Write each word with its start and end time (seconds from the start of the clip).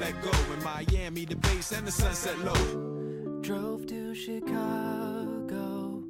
Let 0.00 0.14
go. 0.22 0.30
In 0.54 0.64
Miami, 0.64 1.26
the 1.26 1.36
base 1.36 1.72
and 1.72 1.86
the 1.86 1.92
sunset 1.92 2.36
low. 2.40 3.40
Drove 3.42 3.86
to 3.86 4.14
Chicago. 4.14 6.02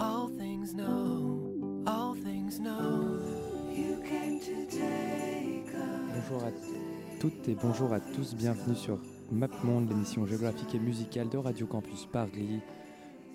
All 0.00 0.28
things 0.28 0.74
know, 0.74 1.84
all 1.86 2.14
things 2.14 2.58
know. 2.58 3.20
You 3.70 4.02
came 4.02 4.40
to 4.40 4.66
take 4.66 5.72
us. 5.74 6.28
Bonjour 6.28 6.44
à 6.44 6.50
toutes 7.20 7.48
et 7.48 7.54
bonjour 7.54 7.92
à 7.92 8.00
tous, 8.00 8.34
bienvenue 8.34 8.76
sur 8.76 8.98
MapMonde, 9.30 9.88
l'émission 9.88 10.26
géographique 10.26 10.74
et 10.74 10.78
musicale 10.78 11.28
de 11.28 11.38
Radio 11.38 11.66
Campus 11.66 12.06
Paris. 12.06 12.60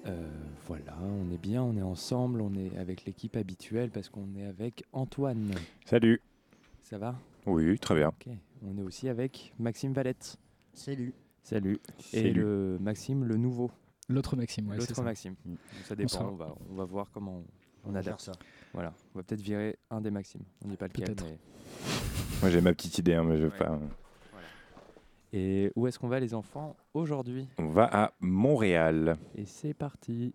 Euh, 0.06 0.30
voilà, 0.68 0.98
on 1.02 1.32
est 1.34 1.38
bien, 1.42 1.64
on 1.64 1.78
est 1.78 1.82
ensemble, 1.82 2.42
on 2.42 2.54
est 2.56 2.78
avec 2.78 3.06
l'équipe 3.06 3.38
habituelle 3.38 3.90
parce 3.90 4.10
qu'on 4.10 4.36
est 4.38 4.46
avec 4.46 4.84
Antoine. 4.92 5.52
Salut. 5.86 6.22
Ça 6.82 6.98
va? 6.98 7.16
Oui, 7.46 7.78
très 7.80 7.96
bien. 7.96 8.12
On 8.66 8.78
est 8.78 8.84
aussi 8.84 9.10
avec 9.10 9.54
Maxime 9.60 9.94
Valette. 9.94 10.38
Salut. 10.74 11.14
Salut. 11.42 11.80
Et 12.14 12.22
Salut. 12.22 12.34
le 12.34 12.78
Maxime, 12.80 13.26
le 13.26 13.36
nouveau. 13.36 13.70
L'autre 14.10 14.36
Maxime, 14.36 14.70
ouais, 14.70 14.78
L'autre. 14.78 15.02
Maxime. 15.04 15.36
Mm. 15.46 15.56
Ça 15.86 15.96
dépend, 15.96 16.08
sera- 16.10 16.32
on 16.32 16.36
va, 16.36 16.56
on 16.70 16.74
va 16.76 16.86
voir 16.86 17.10
comment 17.12 17.44
on, 17.86 17.96
adapte. 17.96 18.22
ça. 18.22 18.32
Voilà, 18.74 18.94
on 19.14 19.20
va 19.20 19.24
peut-être 19.24 19.42
virer 19.42 19.78
un 19.90 20.02
des 20.02 20.12
Maximes. 20.12 20.44
On 20.64 20.70
n'est 20.70 20.78
pas 20.78 20.88
lequel. 20.88 21.06
Peut-être. 21.08 21.26
mais- 21.26 21.38
Moi 22.42 22.50
j'ai 22.50 22.62
ma 22.62 22.74
petite 22.74 22.98
idée, 22.98 23.14
hein, 23.14 23.24
mais 23.24 23.38
je 23.38 23.46
vais 23.46 23.52
Ouais. 23.52 23.58
pas. 23.58 23.80
Et 25.36 25.72
où 25.76 25.88
est-ce 25.88 25.98
qu'on 25.98 26.08
va 26.10 26.20
les 26.20 26.34
enfants 26.34 26.76
aujourd'hui? 26.94 27.48
On 27.58 27.68
va 27.68 27.86
à 27.92 28.14
Montréal. 28.20 29.18
Et 29.36 29.46
c'est 29.46 29.74
parti. 29.74 30.34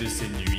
De 0.00 0.08
ces 0.08 0.28
nuits 0.28 0.55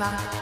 Mama. 0.00 0.39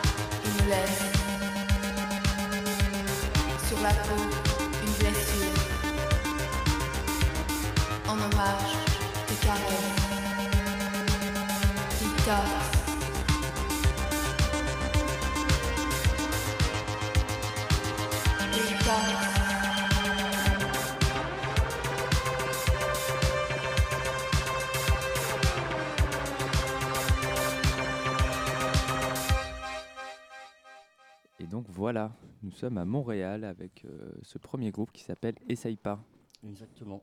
Donc 31.59 31.67
voilà, 31.71 32.13
nous 32.45 32.53
sommes 32.53 32.79
à 32.79 32.85
Montréal 32.85 33.43
avec 33.43 33.85
euh, 33.85 34.13
ce 34.23 34.39
premier 34.39 34.71
groupe 34.71 34.93
qui 34.93 35.03
s'appelle 35.03 35.35
Essaye 35.49 35.75
pas. 35.75 35.99
Exactement. 36.47 37.03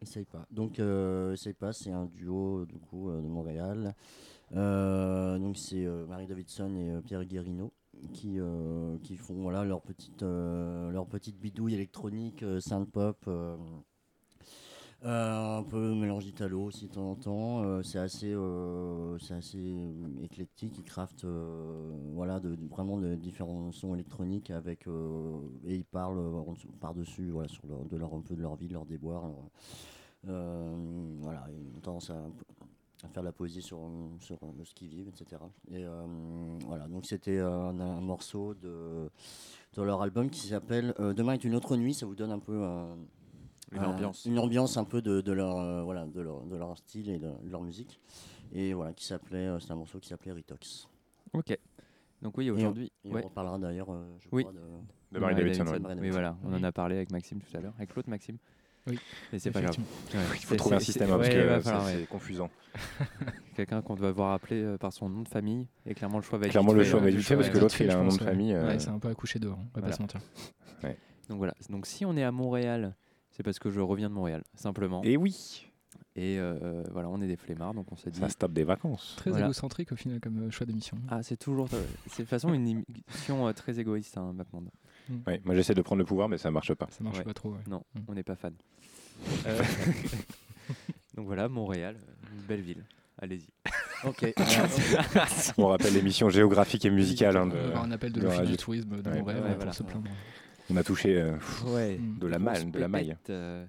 Essaye 0.00 0.24
pas. 0.24 0.46
Donc, 0.50 0.78
euh, 0.78 1.34
Essaye 1.34 1.52
pas, 1.52 1.74
c'est 1.74 1.90
un 1.90 2.06
duo 2.06 2.60
euh, 2.60 3.20
de 3.20 3.28
Montréal. 3.28 3.94
Donc, 4.52 5.58
c'est 5.58 5.86
Marie 6.08 6.26
Davidson 6.26 6.74
et 6.76 7.02
Pierre 7.02 7.26
Guérino 7.26 7.74
qui, 8.14 9.16
font 9.18 9.34
voilà, 9.34 9.64
leur, 9.64 9.82
petite, 9.82 11.38
bidouille 11.38 11.74
électronique, 11.74 12.42
euh, 12.42 12.58
synth-pop. 12.58 13.28
Euh, 15.04 15.08
euh, 15.08 15.58
un 15.58 15.62
peu 15.62 15.94
mélange 15.94 16.24
d'italo 16.24 16.64
aussi 16.64 16.86
de 16.86 16.92
temps 16.92 17.10
en 17.10 17.14
temps. 17.14 17.64
Euh, 17.64 17.82
c'est 17.82 17.98
assez, 17.98 18.32
euh, 18.32 19.18
c'est 19.18 19.34
assez 19.34 19.74
éclectique. 20.22 20.76
Ils 20.78 20.84
craftent 20.84 21.26
voilà, 22.12 22.40
de, 22.40 22.56
vraiment 22.68 22.98
de 22.98 23.14
différents 23.14 23.72
sons 23.72 23.94
électroniques 23.94 24.50
avec, 24.50 24.86
et 25.66 25.74
ils 25.76 25.84
parlent 25.84 26.44
par-dessus 26.80 27.30
voilà, 27.30 27.48
sur 27.48 27.62
de 27.66 27.96
leur, 27.96 28.14
un 28.14 28.20
peu 28.20 28.34
de 28.34 28.42
leur 28.42 28.56
vie, 28.56 28.68
de 28.68 28.74
leur 28.74 28.86
déboire. 28.86 29.30
euh, 30.28 31.14
voilà, 31.20 31.46
ils 31.50 31.76
ont 31.76 31.80
tendance 31.80 32.10
à, 32.10 32.16
faire 33.12 33.22
de 33.22 33.26
la 33.28 33.32
poésie 33.32 33.62
sur, 33.62 33.78
sur 34.18 34.38
ce 34.64 34.74
qu'ils 34.74 34.88
vivent, 34.88 35.08
etc. 35.08 35.40
Et 35.70 35.84
voilà, 36.66 36.86
donc 36.88 37.06
c'était 37.06 37.38
un, 37.38 37.80
un 37.80 38.00
morceau 38.00 38.54
de, 38.54 39.10
de 39.74 39.82
leur 39.82 40.02
album 40.02 40.28
qui 40.30 40.48
s'appelle 40.48 40.94
Demain 40.98 41.32
est 41.34 41.44
une 41.44 41.54
autre 41.54 41.76
nuit. 41.76 41.94
Ça 41.94 42.06
vous 42.06 42.14
donne 42.14 42.32
un 42.32 42.38
peu 42.38 42.62
un- 42.62 42.96
Une 43.72 43.78
un- 43.82 43.90
ambiance. 43.90 44.24
une 44.24 44.38
ambiance 44.38 44.76
un 44.76 44.84
peu 44.84 45.00
de, 45.02 45.20
de 45.20 45.32
leur, 45.32 45.56
euh, 45.58 45.82
voilà, 45.82 46.04
de, 46.06 46.20
leur, 46.20 46.42
de 46.44 46.56
leur 46.56 46.76
style 46.76 47.08
et 47.10 47.18
de, 47.18 47.28
de 47.28 47.50
leur 47.50 47.62
musique. 47.62 48.00
Et 48.52 48.72
voilà, 48.74 48.92
qui 48.92 49.04
s'appelait, 49.04 49.46
euh, 49.46 49.60
c'est 49.60 49.70
un 49.70 49.76
morceau 49.76 49.98
qui 50.00 50.08
s'appelait 50.08 50.32
Retox. 50.32 50.88
Ok. 51.32 51.56
Donc 52.22 52.36
oui, 52.36 52.50
on- 52.50 52.54
aujourd'hui. 52.54 52.90
on, 53.04 53.12
ouais. 53.12 53.22
reparlera 53.22 53.58
d'ailleurs, 53.58 53.90
euh, 53.90 54.04
je 54.18 54.28
Oui. 54.32 54.42
crois, 54.42 54.52
de, 54.54 54.58
De 55.12 55.18
Marie 55.20 55.34
Davidson, 55.36 55.62
ouais. 55.66 55.78
Marie 55.78 55.82
Oui, 55.94 56.00
Davidson. 56.00 56.12
voilà, 56.12 56.36
on 56.44 56.52
en 56.54 56.62
a 56.64 56.72
parlé 56.72 56.96
avec 56.96 57.12
Maxime 57.12 57.40
tout 57.40 57.56
à 57.56 57.60
l'heure, 57.60 57.74
avec 57.78 57.94
l'autre 57.94 58.10
Maxime. 58.10 58.38
Oui, 58.86 58.98
Et 59.32 59.38
c'est 59.38 59.50
pas 59.50 59.60
grave. 59.60 59.76
Ouais, 59.78 60.20
Il 60.36 60.44
faut 60.46 60.56
trouver 60.56 60.76
un 60.76 60.80
système 60.80 61.10
hein, 61.10 61.16
parce 61.18 61.28
ouais, 61.28 61.34
que 61.34 61.60
c'est- 61.62 62.00
ouais. 62.00 62.06
confusant. 62.10 62.50
Quelqu'un 63.54 63.82
qu'on 63.82 63.94
doit 63.94 64.08
devoir 64.08 64.32
appeler 64.32 64.62
euh, 64.62 64.78
par 64.78 64.92
son 64.92 65.08
nom 65.08 65.20
de 65.22 65.28
famille 65.28 65.68
et 65.86 65.94
clairement 65.94 66.16
le 66.18 66.22
choix 66.22 66.38
va 66.38 66.46
être 66.46 66.52
Clairement, 66.52 66.72
le 66.72 66.82
choix 66.82 66.98
hein. 66.98 67.02
va 67.02 67.08
être 67.10 67.14
vite 67.16 67.26
fait 67.26 67.36
parce 67.36 67.48
que 67.50 67.54
Ouais, 67.54 67.60
l'autre, 67.60 67.74
il 67.80 67.86
fait, 67.86 67.90
a 67.92 67.98
un 67.98 68.02
nom 68.04 68.08
de 68.08 68.12
ouais. 68.14 68.18
famille. 68.24 68.52
euh, 68.54 68.66
Ouais, 68.66 68.78
c'est 68.78 68.88
un 68.88 68.98
peu 68.98 69.08
accouché 69.08 69.38
dehors, 69.38 69.58
on 69.58 69.80
va 69.80 69.86
pas 69.86 69.92
se 69.92 70.00
mentir. 70.00 70.20
Donc 71.28 71.38
voilà, 71.38 71.54
donc 71.68 71.86
si 71.86 72.04
on 72.04 72.16
est 72.16 72.24
à 72.24 72.32
Montréal, 72.32 72.96
c'est 73.40 73.44
parce 73.44 73.58
que 73.58 73.70
je 73.70 73.80
reviens 73.80 74.10
de 74.10 74.14
Montréal, 74.14 74.44
simplement. 74.54 75.02
Et 75.02 75.16
oui, 75.16 75.66
Et 76.14 76.38
euh, 76.38 76.82
voilà, 76.92 77.08
on 77.08 77.22
est 77.22 77.26
des 77.26 77.36
flemmards, 77.38 77.72
donc 77.72 77.90
on 77.90 77.96
s'est 77.96 78.10
dit. 78.10 78.20
ça 78.20 78.28
se 78.28 78.36
tape 78.36 78.52
des 78.52 78.64
vacances. 78.64 79.14
Très 79.16 79.30
Voilà. 79.30 79.46
égocentrique 79.46 79.92
au 79.92 79.96
final 79.96 80.20
comme 80.20 80.38
euh, 80.42 80.50
choix 80.50 80.66
d'émission. 80.66 80.98
Ah, 81.08 81.22
c'est 81.22 81.38
toujours. 81.38 81.66
c'est 81.70 81.78
de 81.78 82.16
toute 82.16 82.26
façon 82.28 82.52
une 82.52 82.68
émission 82.68 83.48
euh, 83.48 83.52
très 83.54 83.78
égoïste, 83.80 84.18
hein, 84.18 84.34
MapMonde. 84.34 84.68
Ouais, 85.26 85.40
moi, 85.46 85.54
j'essaie 85.54 85.72
de 85.72 85.80
prendre 85.80 86.00
le 86.00 86.04
pouvoir, 86.04 86.28
mais 86.28 86.36
ça 86.36 86.50
marche 86.50 86.74
pas. 86.74 86.88
Ça 86.90 87.02
marche 87.02 87.16
Ouais. 87.18 87.24
pas 87.24 87.32
trop. 87.32 87.52
ouais. 87.52 87.60
Non, 87.66 87.82
Mm. 87.94 88.00
on 88.08 88.12
n'est 88.14 88.22
pas 88.22 88.36
fan. 88.36 88.52
Euh, 89.46 89.62
donc 91.14 91.24
voilà, 91.26 91.48
Montréal, 91.48 91.96
une 92.34 92.42
belle 92.46 92.60
ville. 92.62 92.84
Allez-y. 93.18 93.48
Ok. 94.04 94.32
On 95.58 95.66
rappelle 95.66 95.92
l'émission 95.94 96.28
géographique 96.30 96.84
et 96.86 96.90
musicale. 96.90 97.36
hein, 97.36 97.42
On 97.44 97.48
va 97.48 97.54
de- 97.62 97.66
avoir 97.68 97.84
un 97.84 97.90
appel 97.92 98.12
de 98.12 98.20
l'Office 98.22 98.48
du 98.48 98.56
tourisme 98.56 99.00
de 99.02 99.10
Ouais, 99.10 99.18
Montréal 99.18 99.42
ouais, 99.42 99.48
pour 99.50 99.56
voilà. 99.56 99.72
se 99.72 99.82
plaindre. 99.82 100.08
On 100.70 100.76
a 100.76 100.84
touché 100.84 101.20
euh, 101.20 101.34
pff, 101.36 101.64
Ouais. 101.64 101.98
De 101.98 102.26
la 102.26 102.38
malle, 102.38 102.70
de 102.70 102.78
la 102.78 102.88
maille. 102.88 103.16
Euh, 103.28 103.66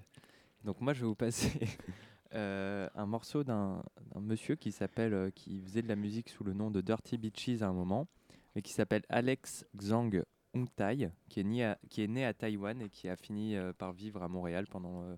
donc 0.64 0.80
moi, 0.80 0.92
je 0.92 1.00
vais 1.00 1.06
vous 1.06 1.14
passer 1.14 1.50
euh, 2.34 2.88
un 2.94 3.06
morceau 3.06 3.42
d'un 3.44 3.82
monsieur 4.20 4.54
qui 4.54 4.70
s'appelle, 4.72 5.12
euh, 5.12 5.30
qui 5.30 5.60
faisait 5.60 5.82
de 5.82 5.88
la 5.88 5.96
musique 5.96 6.28
sous 6.28 6.44
le 6.44 6.52
nom 6.52 6.70
de 6.70 6.80
Dirty 6.80 7.18
Beaches 7.18 7.62
à 7.62 7.66
un 7.66 7.72
moment, 7.72 8.06
et 8.54 8.62
qui 8.62 8.72
s'appelle 8.72 9.02
Alex 9.08 9.66
Xang 9.76 10.22
Ungtai, 10.54 11.10
qui 11.28 11.40
est, 11.40 11.44
né 11.44 11.64
à, 11.64 11.78
qui 11.88 12.02
est 12.02 12.08
né 12.08 12.24
à 12.24 12.34
Taïwan 12.34 12.80
et 12.82 12.88
qui 12.88 13.08
a 13.08 13.16
fini 13.16 13.56
euh, 13.56 13.72
par 13.72 13.92
vivre 13.92 14.22
à 14.22 14.28
Montréal 14.28 14.66
pendant, 14.70 15.02
euh, 15.02 15.16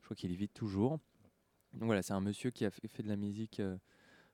je 0.00 0.04
crois 0.06 0.16
qu'il 0.16 0.30
y 0.32 0.36
vit 0.36 0.48
toujours. 0.48 0.98
Donc 1.72 1.84
voilà, 1.84 2.02
c'est 2.02 2.12
un 2.12 2.20
monsieur 2.20 2.50
qui 2.50 2.64
a 2.64 2.70
fait, 2.70 2.86
fait 2.88 3.02
de 3.02 3.08
la 3.08 3.16
musique 3.16 3.60
euh, 3.60 3.76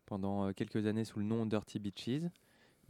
pendant 0.07 0.47
euh, 0.47 0.53
quelques 0.53 0.87
années 0.87 1.05
sous 1.05 1.21
le 1.21 1.25
nom 1.25 1.47
Dirty 1.47 1.79
Beaches, 1.79 2.23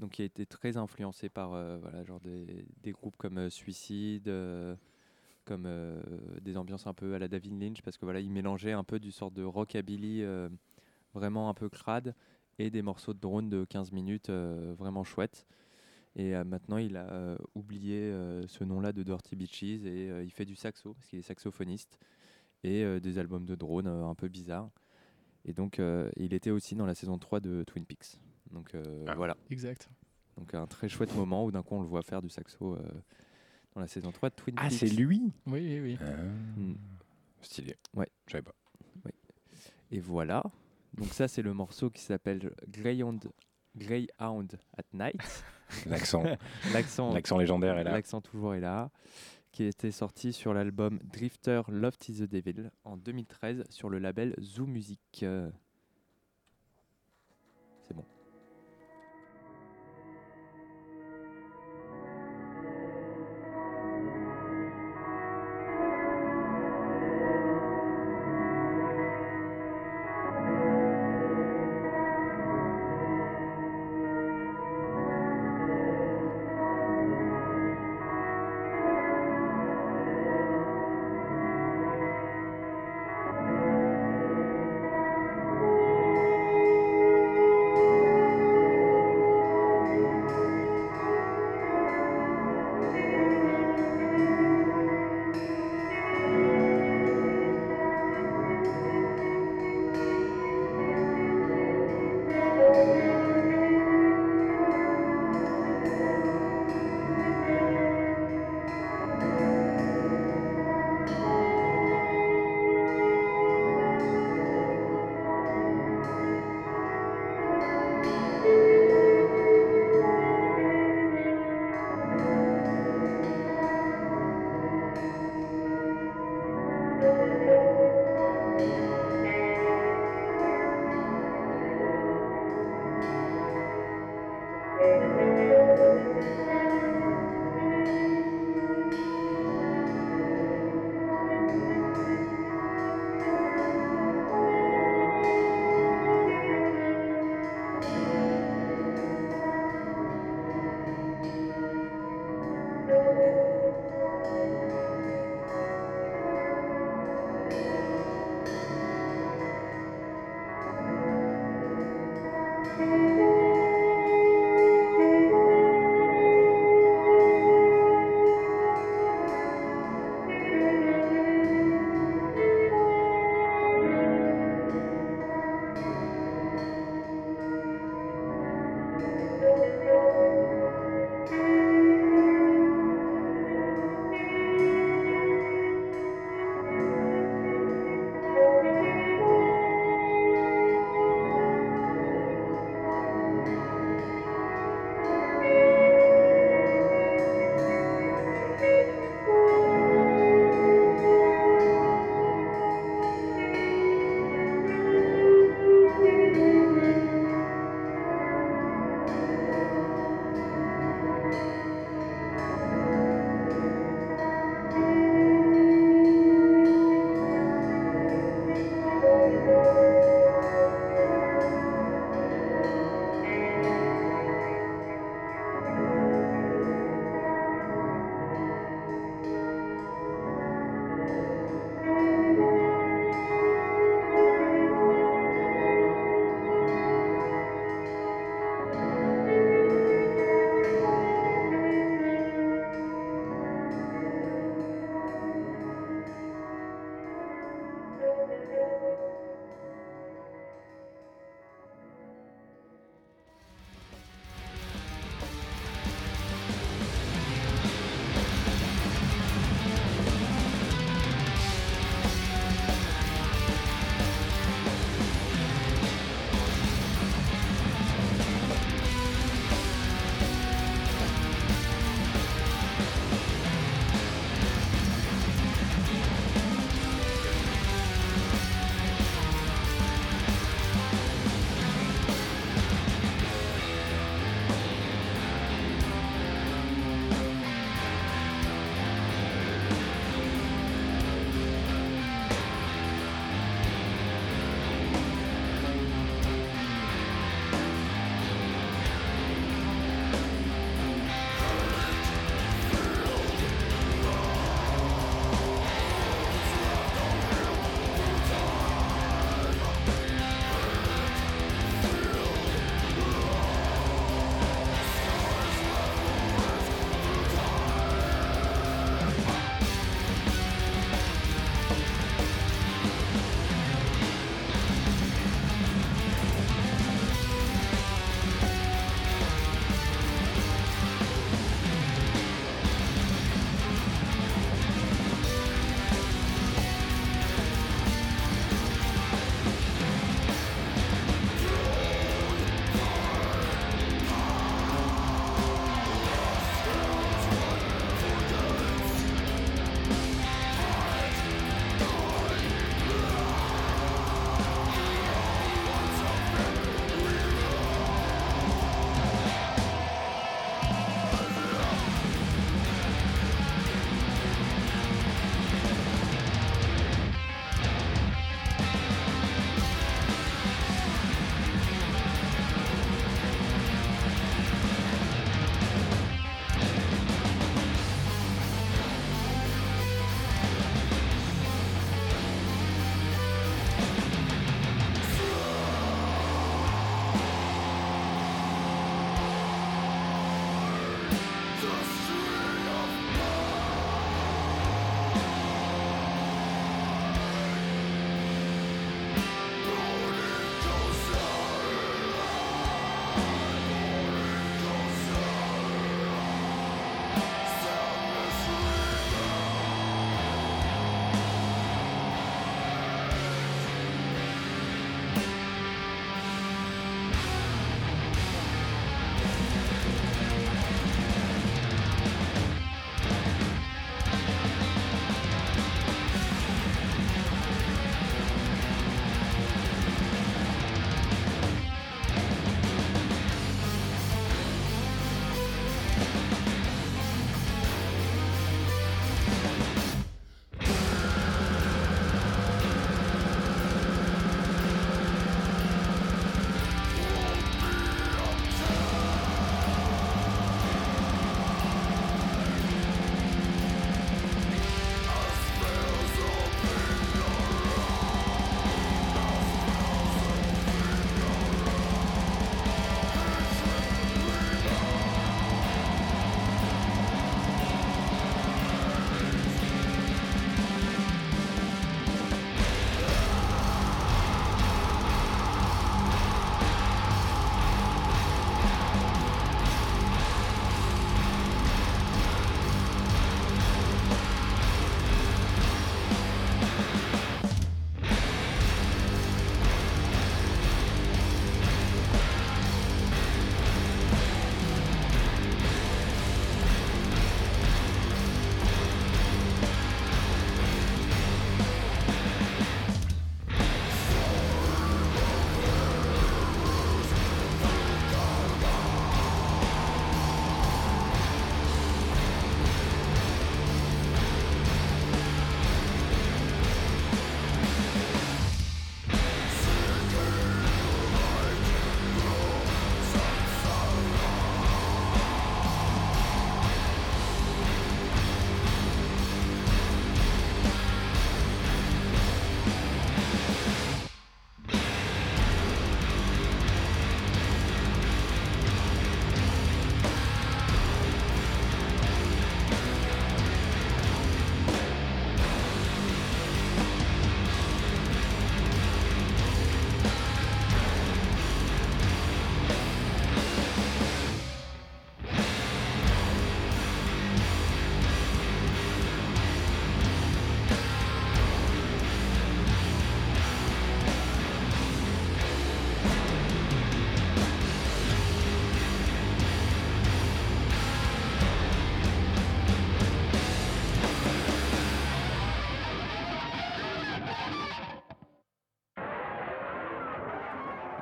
donc 0.01 0.13
qui 0.13 0.23
a 0.23 0.25
été 0.25 0.47
très 0.47 0.77
influencé 0.77 1.29
par 1.29 1.53
euh, 1.53 1.79
voilà, 1.79 2.03
genre 2.03 2.21
des, 2.21 2.93
groupes 2.93 3.17
comme 3.17 3.39
euh, 3.39 3.51
Suicide, 3.51 4.29
euh, 4.29 4.75
comme 5.45 5.69
des 6.43 6.57
ambiances 6.57 6.87
un 6.87 6.95
peu 6.95 7.15
à 7.15 7.19
la 7.19 7.27
David 7.27 7.61
Lynch, 7.61 7.83
parce 7.83 7.97
que 7.97 8.05
voilà, 8.05 8.21
il 8.21 8.31
mélangeait 8.31 8.73
un 8.73 8.85
peu 8.85 9.01
du 9.01 9.11
sort 9.11 9.33
de 9.33 9.43
rockabilly 9.43 10.23
vraiment 11.13 11.49
un 11.49 11.55
peu 11.55 11.69
crade 11.69 12.15
et 12.61 12.71
des 12.71 12.83
morceaux 12.83 13.15
de 13.15 13.19
drone 13.19 13.49
de 13.49 13.65
15 13.65 13.91
minutes 13.91 14.31
vraiment 14.31 15.03
chouettes. 15.03 15.49
Et 16.15 16.35
maintenant, 16.45 16.77
il 16.77 16.97
a 16.97 17.37
oublié 17.57 18.15
ce 18.47 18.63
nom-là 18.63 18.93
de 18.93 19.03
Dirty 19.03 19.35
Beaches 19.35 19.63
et 19.65 20.23
il 20.23 20.31
fait 20.31 20.45
du 20.45 20.55
saxo, 20.55 20.95
parce 20.95 21.09
qu'il 21.09 21.19
est 21.19 21.23
saxophoniste, 21.23 21.99
et 22.63 23.01
des 23.01 23.19
albums 23.19 23.47
de 23.47 23.57
drone 23.57 23.89
euh, 23.89 24.07
un 24.07 24.15
peu 24.15 24.29
bizarres. 24.29 24.71
Et 25.45 25.53
donc, 25.53 25.81
il 26.17 26.33
était 26.33 26.51
aussi 26.51 26.77
dans 26.77 26.87
la 26.87 26.95
saison 26.95 27.19
3 27.19 27.41
de 27.41 27.65
Twin 27.65 27.85
Peaks. 27.85 28.21
Donc 28.53 28.75
euh, 28.75 29.05
Ah. 29.09 29.15
voilà. 29.15 29.37
Exact. 29.51 29.89
Donc 30.37 30.55
un 30.55 30.67
très 30.67 30.89
chouette 30.89 31.15
moment 31.15 31.45
où 31.45 31.51
d'un 31.51 31.63
coup 31.63 31.75
on 31.77 31.83
le 31.83 31.89
voit 31.89 32.03
faire 32.03 32.23
du 32.23 32.29
saxo 32.31 32.75
euh, 32.75 32.83
dans 33.75 33.81
la 33.81 33.89
saison 33.89 34.11
3 34.11 34.31
de 34.31 34.35
Twin 34.35 34.55
Ah, 34.59 34.69
Peaks. 34.69 34.79
c'est 34.79 34.87
lui 34.89 35.33
Oui, 35.47 35.81
oui, 35.81 35.97
oui. 35.99 35.99
Mm. 36.57 36.75
Stylé. 37.43 37.77
Ouais. 37.95 38.09
Je 38.27 38.33
savais 38.33 38.43
pas. 38.43 38.55
Et 39.93 39.99
voilà. 39.99 40.43
Donc 40.95 41.09
ça 41.09 41.27
c'est 41.29 41.43
le 41.43 41.53
morceau 41.53 41.91
qui 41.91 42.01
s'appelle 42.03 42.53
Greyhound, 42.69 43.31
Greyhound 43.77 44.59
at 44.77 44.85
Night. 44.93 45.45
L'accent. 45.87 46.23
L'accent 46.73 47.13
L'accent 47.13 47.39
légendaire 47.39 47.77
est 47.79 47.85
là. 47.85 47.93
L'accent 47.93 48.21
toujours 48.21 48.55
est 48.55 48.61
là. 48.61 48.91
Qui 49.53 49.65
était 49.65 49.91
sorti 49.91 50.33
sur 50.33 50.55
l'album 50.55 51.01
Drifter 51.13 51.63
Love 51.69 51.97
is 52.09 52.19
the 52.21 52.31
Devil 52.31 52.71
en 52.85 52.97
2013 52.97 53.65
sur 53.69 53.89
le 53.91 53.99
label 53.99 54.35
Zoo 54.41 54.65
Music. 54.67 55.01
Euh, 55.25 55.51
C'est 57.83 57.95
bon. 57.95 58.05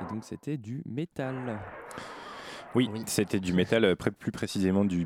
Donc 0.09 0.23
c'était 0.23 0.57
du 0.57 0.81
métal. 0.85 1.59
Oui, 2.75 2.89
c'était 3.07 3.39
du 3.39 3.53
métal, 3.53 3.83
euh, 3.83 3.95
plus 3.95 4.31
précisément 4.31 4.85
du, 4.85 5.05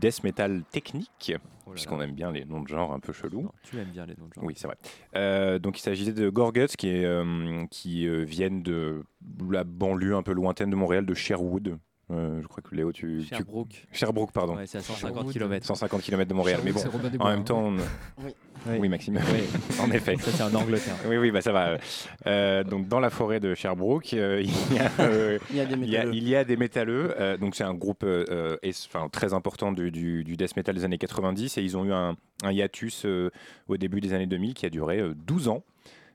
death 0.00 0.24
metal 0.24 0.62
technique, 0.70 1.32
Oh 1.66 1.70
puisqu'on 1.72 2.00
aime 2.00 2.12
bien 2.12 2.32
les 2.32 2.44
noms 2.44 2.60
de 2.60 2.68
genre 2.68 2.92
un 2.92 3.00
peu 3.00 3.12
chelous. 3.12 3.50
Tu 3.62 3.78
aimes 3.78 3.90
bien 3.90 4.06
les 4.06 4.14
noms 4.16 4.28
de 4.28 4.34
genre. 4.34 4.44
Oui, 4.44 4.54
c'est 4.56 4.66
vrai. 4.66 4.76
Euh, 5.14 5.58
donc 5.58 5.78
il 5.78 5.82
s'agissait 5.82 6.12
de 6.12 6.28
Gorguts 6.28 6.76
qui, 6.76 6.88
est, 6.88 7.04
euh, 7.04 7.66
qui 7.70 8.06
euh, 8.06 8.24
viennent 8.24 8.62
de 8.62 9.04
la 9.50 9.64
banlieue 9.64 10.16
un 10.16 10.22
peu 10.22 10.32
lointaine 10.32 10.70
de 10.70 10.76
Montréal, 10.76 11.06
de 11.06 11.14
Sherwood. 11.14 11.78
Euh, 12.12 12.40
je 12.42 12.46
crois 12.46 12.62
que 12.62 12.74
Léo, 12.74 12.92
tu. 12.92 13.20
tu- 13.22 13.28
Sherbrooke. 13.34 13.86
Sherbrooke, 13.90 14.32
pardon. 14.32 14.56
Ouais, 14.56 14.66
c'est 14.66 14.78
à 14.78 14.82
150 14.82 15.16
Sherwood. 15.16 15.32
km. 15.32 15.66
150 15.66 16.02
km 16.02 16.28
de 16.28 16.34
Montréal. 16.34 16.60
Mais 16.64 16.72
bon, 16.72 16.80
Sherwood, 16.80 17.00
c'est 17.02 17.08
Robin 17.08 17.16
des 17.16 17.24
en 17.24 17.28
même 17.30 17.38
hein. 17.40 17.42
temps. 17.42 17.64
on- 17.66 18.24
Oui. 18.24 18.32
Oui, 18.78 18.88
Maxime. 18.88 19.18
Oui. 19.32 19.40
en 19.80 19.90
effet. 19.90 20.16
Ça, 20.18 20.30
c'est 20.30 20.42
en 20.42 20.54
Angleterre. 20.54 20.94
Oui, 21.08 21.16
oui, 21.16 21.30
bah 21.32 21.40
ça 21.40 21.50
va. 21.52 21.78
Euh, 22.26 22.62
donc 22.62 22.86
dans 22.86 23.00
la 23.00 23.10
forêt 23.10 23.40
de 23.40 23.54
Sherbrooke, 23.54 24.12
euh, 24.14 24.40
il, 24.44 24.76
y 24.76 24.78
a, 24.78 24.90
euh, 25.00 25.38
Il 25.50 25.56
y 25.56 25.60
a 25.60 25.64
des 25.64 25.74
il 25.74 25.88
y 25.88 25.96
a- 25.96 26.00
métalleux. 26.04 26.14
il 26.14 26.28
y 26.28 26.36
a 26.36 26.44
des 26.44 26.56
métalleux. 26.56 27.14
euh, 27.20 27.36
donc 27.36 27.56
c'est 27.56 27.64
un 27.64 27.74
groupe 27.74 28.04
es- 28.04 28.70
enfin, 28.86 29.08
très 29.08 29.32
important 29.34 29.72
du, 29.72 29.90
du- 29.90 30.22
du 30.22 30.36
death 30.36 30.54
metal 30.56 30.74
des 30.76 30.84
années 30.84 30.98
90 30.98 31.56
et 31.58 31.62
ils 31.62 31.76
ont 31.76 31.84
eu 31.84 31.92
un, 31.92 32.14
un 32.44 32.52
hiatus 32.52 33.04
euh, 33.06 33.30
au 33.68 33.76
début 33.76 34.00
des 34.00 34.12
années 34.12 34.26
2000 34.26 34.54
qui 34.54 34.66
a 34.66 34.70
duré 34.70 35.00
euh, 35.00 35.14
12 35.26 35.48
ans. 35.48 35.64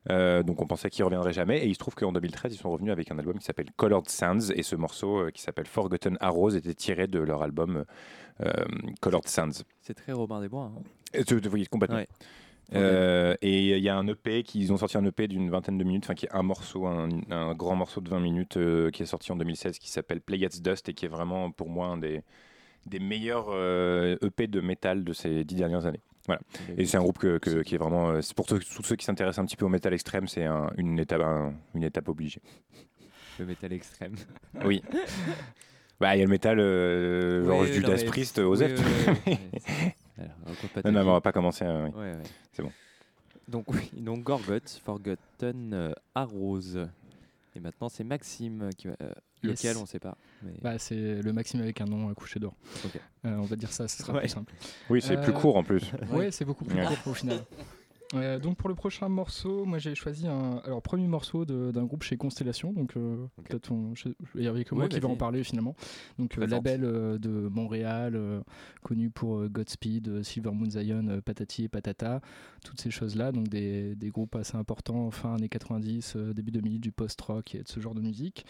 Euh, 0.09 0.41
donc 0.43 0.61
on 0.61 0.67
pensait 0.67 0.89
qu'ils 0.89 1.03
reviendraient 1.03 1.33
jamais 1.33 1.57
et 1.59 1.67
il 1.67 1.73
se 1.73 1.79
trouve 1.79 1.95
qu'en 1.95 2.11
2013 2.13 2.53
ils 2.53 2.57
sont 2.57 2.69
revenus 2.71 2.91
avec 2.93 3.11
un 3.11 3.17
album 3.19 3.37
qui 3.39 3.43
s'appelle 3.45 3.67
Colored 3.75 4.07
Sands 4.07 4.51
et 4.55 4.63
ce 4.63 4.75
morceau 4.75 5.19
euh, 5.23 5.31
qui 5.31 5.41
s'appelle 5.41 5.65
Forgotten 5.65 6.17
Arrows 6.21 6.51
était 6.51 6.73
tiré 6.73 7.07
de 7.07 7.19
leur 7.19 7.41
album 7.43 7.83
euh, 8.41 8.51
Colored 9.01 9.27
Sands. 9.27 9.63
C'est 9.81 9.93
très 9.95 10.13
Robin 10.13 10.39
des 10.39 10.47
Bois. 10.49 10.71
hein. 10.75 10.81
Et 11.13 11.23
tu- 11.23 11.41
tu- 11.41 11.49
oui, 11.49 11.65
complètement. 11.67 11.97
Ouais. 11.97 12.07
Euh, 12.73 13.33
et 13.41 13.77
il 13.77 13.83
y 13.83 13.87
a 13.89 13.95
un 13.97 14.05
EP 14.07 14.43
qu'ils 14.43 14.73
ont 14.73 14.77
sorti 14.77 14.97
un 14.97 15.05
EP 15.05 15.27
d'une 15.29 15.49
vingtaine 15.49 15.77
de 15.77 15.83
minutes, 15.85 16.03
enfin 16.03 16.15
qui 16.15 16.25
est 16.25 16.33
un 16.35 16.43
morceau, 16.43 16.85
un, 16.85 17.07
un 17.29 17.53
grand 17.53 17.75
morceau 17.77 18.01
de 18.01 18.09
20 18.09 18.19
minutes 18.19 18.57
euh, 18.57 18.91
qui 18.91 19.03
est 19.03 19.05
sorti 19.05 19.31
en 19.31 19.37
2016 19.37 19.79
qui 19.79 19.89
s'appelle 19.89 20.19
Play 20.21 20.37
Gets 20.39 20.59
Dust 20.61 20.89
et 20.89 20.93
qui 20.93 21.05
est 21.05 21.09
vraiment 21.09 21.49
pour 21.51 21.69
moi 21.69 21.87
un 21.87 21.97
des, 21.97 22.23
des 22.85 22.99
meilleurs 22.99 23.47
euh, 23.51 24.17
EP 24.21 24.47
de 24.47 24.59
métal 24.59 25.05
de 25.05 25.13
ces 25.13 25.45
dix 25.45 25.55
dernières 25.55 25.85
années. 25.85 26.01
Voilà. 26.27 26.41
Et 26.77 26.85
c'est 26.85 26.97
un 26.97 27.01
groupe 27.01 27.17
que, 27.17 27.37
que- 27.37 27.61
qui 27.63 27.75
est 27.75 27.77
vraiment, 27.77 28.09
euh, 28.11 28.19
pour 28.35 28.45
tous 28.45 28.59
ceux 28.83 28.95
qui 28.95 29.05
s'intéressent 29.05 29.39
un 29.41 29.45
petit 29.45 29.55
peu 29.55 29.65
au 29.65 29.69
métal 29.69 29.93
extrême, 29.93 30.27
c'est 30.27 30.43
un- 30.43 30.69
une, 30.77 30.99
étape, 30.99 31.21
un- 31.21 31.53
une 31.73 31.83
étape 31.83 32.09
obligée. 32.09 32.41
Le 33.39 33.45
métal 33.45 33.73
extrême. 33.73 34.15
Oui. 34.65 34.81
Bah, 35.99 36.15
il 36.15 36.19
y 36.19 36.21
a 36.21 36.25
le 36.25 36.29
métal, 36.29 36.59
euh, 36.59 37.43
genre 37.43 37.61
Oui, 37.61 37.79
non, 37.79 37.87
mais- 37.89 38.05
Priest, 38.05 38.37
oui, 38.37 38.45
oui. 38.45 38.75
Alors, 40.19 40.35
compte 40.61 40.69
pas 40.83 40.91
non, 40.91 40.91
mais 41.03 41.09
on 41.09 41.13
va 41.13 41.21
pas 41.21 41.31
commencer. 41.31 41.65
euh. 41.65 41.87
Ouais, 41.87 42.13
ouais. 42.13 42.23
C'est 42.53 42.61
bon. 42.61 42.71
Donc 43.47 43.65
oui, 43.73 43.89
donc 43.93 44.21
Gorguts, 44.23 44.79
Forgotten 44.85 45.73
euh, 45.73 45.93
Arrows. 46.13 46.77
Et 47.55 47.59
maintenant 47.59 47.89
c'est 47.89 48.03
Maxime 48.03 48.69
qui 48.77 48.89
va, 48.89 48.93
euh, 49.01 49.11
Yes. 49.43 49.63
lequel 49.63 49.77
on 49.77 49.85
sait 49.85 49.99
pas. 49.99 50.17
mais- 50.43 50.53
Bah, 50.61 50.79
c'est 50.79 51.21
le 51.21 51.33
Maxime 51.33 51.61
avec 51.61 51.79
un 51.81 51.85
nom 51.85 52.09
à 52.09 52.13
coucher 52.13 52.39
d'or. 52.39 52.55
Euh, 53.25 53.35
on 53.37 53.43
va 53.43 53.55
dire 53.55 53.71
ça, 53.71 53.87
ce 53.87 53.97
sera 54.01 54.13
Ouais. 54.13 54.19
plus 54.21 54.29
simple. 54.29 54.53
Oui, 54.89 55.01
c'est 55.01 55.17
plus 55.21 55.31
Euh, 55.31 55.35
court 55.35 55.57
en 55.57 55.63
plus. 55.63 55.83
Ouais, 56.11 56.31
c'est 56.31 56.45
beaucoup 56.45 56.65
plus 56.65 56.77
Ouais. 56.77 56.85
court 56.85 57.11
au 57.11 57.13
final. 57.13 57.43
Euh, 58.13 58.39
donc 58.39 58.55
pour 58.55 58.69
le 58.69 58.75
prochain 58.75 59.09
morceau, 59.09 59.65
moi 59.65 59.79
j'ai 59.79 59.93
choisi 59.93 60.27
un 60.27 60.61
alors 60.63 60.81
premier 60.81 61.07
morceau 61.09 61.43
de- 61.43 61.71
d'un 61.71 61.83
groupe 61.83 62.03
chez 62.03 62.15
Constellation, 62.15 62.71
donc 62.71 62.95
euh, 62.95 63.17
peut-être 63.43 63.69
on- 63.69 63.93
je- 63.95 64.07
il 64.35 64.43
y 64.43 64.47
avait 64.47 64.63
que 64.63 64.73
moi 64.75 64.85
Ouais, 64.85 64.89
qui 64.89 65.01
va 65.01 65.09
en 65.09 65.17
parler 65.17 65.43
finalement. 65.43 65.75
Donc 66.17 66.37
euh, 66.37 66.47
label 66.47 66.85
euh, 66.85 67.17
de 67.17 67.29
Montréal, 67.29 68.13
euh, 68.15 68.39
connu 68.81 69.09
pour 69.09 69.39
euh, 69.39 69.49
Godspeed, 69.49 70.23
Silver 70.23 70.51
Moon 70.51 70.69
Zion, 70.69 71.05
euh, 71.09 71.19
Patati 71.19 71.65
et 71.65 71.67
Patata, 71.67 72.21
toutes 72.63 72.79
ces 72.79 72.91
choses-là, 72.91 73.33
donc 73.33 73.49
des, 73.49 73.93
des 73.95 74.07
groupes 74.09 74.37
assez 74.37 74.55
importants 74.55 75.11
fin 75.11 75.35
années 75.35 75.49
90, 75.49 76.13
euh, 76.15 76.33
début 76.33 76.51
2000, 76.51 76.79
du 76.79 76.93
post-rock 76.93 77.55
et 77.55 77.63
de 77.63 77.67
ce 77.67 77.81
genre 77.81 77.93
de 77.93 78.01
musique. 78.01 78.45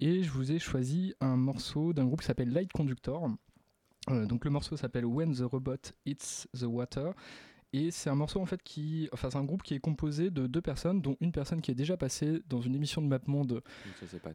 Et 0.00 0.22
je 0.22 0.30
vous 0.30 0.52
ai 0.52 0.58
choisi 0.58 1.14
un 1.20 1.36
morceau 1.36 1.92
d'un 1.92 2.04
groupe 2.04 2.20
qui 2.20 2.26
s'appelle 2.26 2.52
Light 2.52 2.72
Conductor. 2.72 3.30
Euh, 4.10 4.26
donc 4.26 4.44
le 4.44 4.50
morceau 4.50 4.76
s'appelle 4.76 5.04
When 5.04 5.34
the 5.34 5.42
Robot 5.42 5.92
Hits 6.06 6.46
the 6.56 6.62
Water. 6.62 7.14
Et 7.72 7.90
c'est 7.90 8.08
un 8.08 8.14
morceau 8.14 8.40
en 8.40 8.46
fait 8.46 8.62
qui, 8.62 9.08
enfin 9.12 9.28
c'est 9.30 9.36
un 9.36 9.44
groupe 9.44 9.62
qui 9.62 9.74
est 9.74 9.80
composé 9.80 10.30
de 10.30 10.46
deux 10.46 10.62
personnes, 10.62 11.02
dont 11.02 11.16
une 11.20 11.32
personne 11.32 11.60
qui 11.60 11.70
est 11.70 11.74
déjà 11.74 11.98
passée 11.98 12.40
dans 12.48 12.62
une 12.62 12.74
émission 12.74 13.02
de 13.02 13.06
MapMonde 13.08 13.62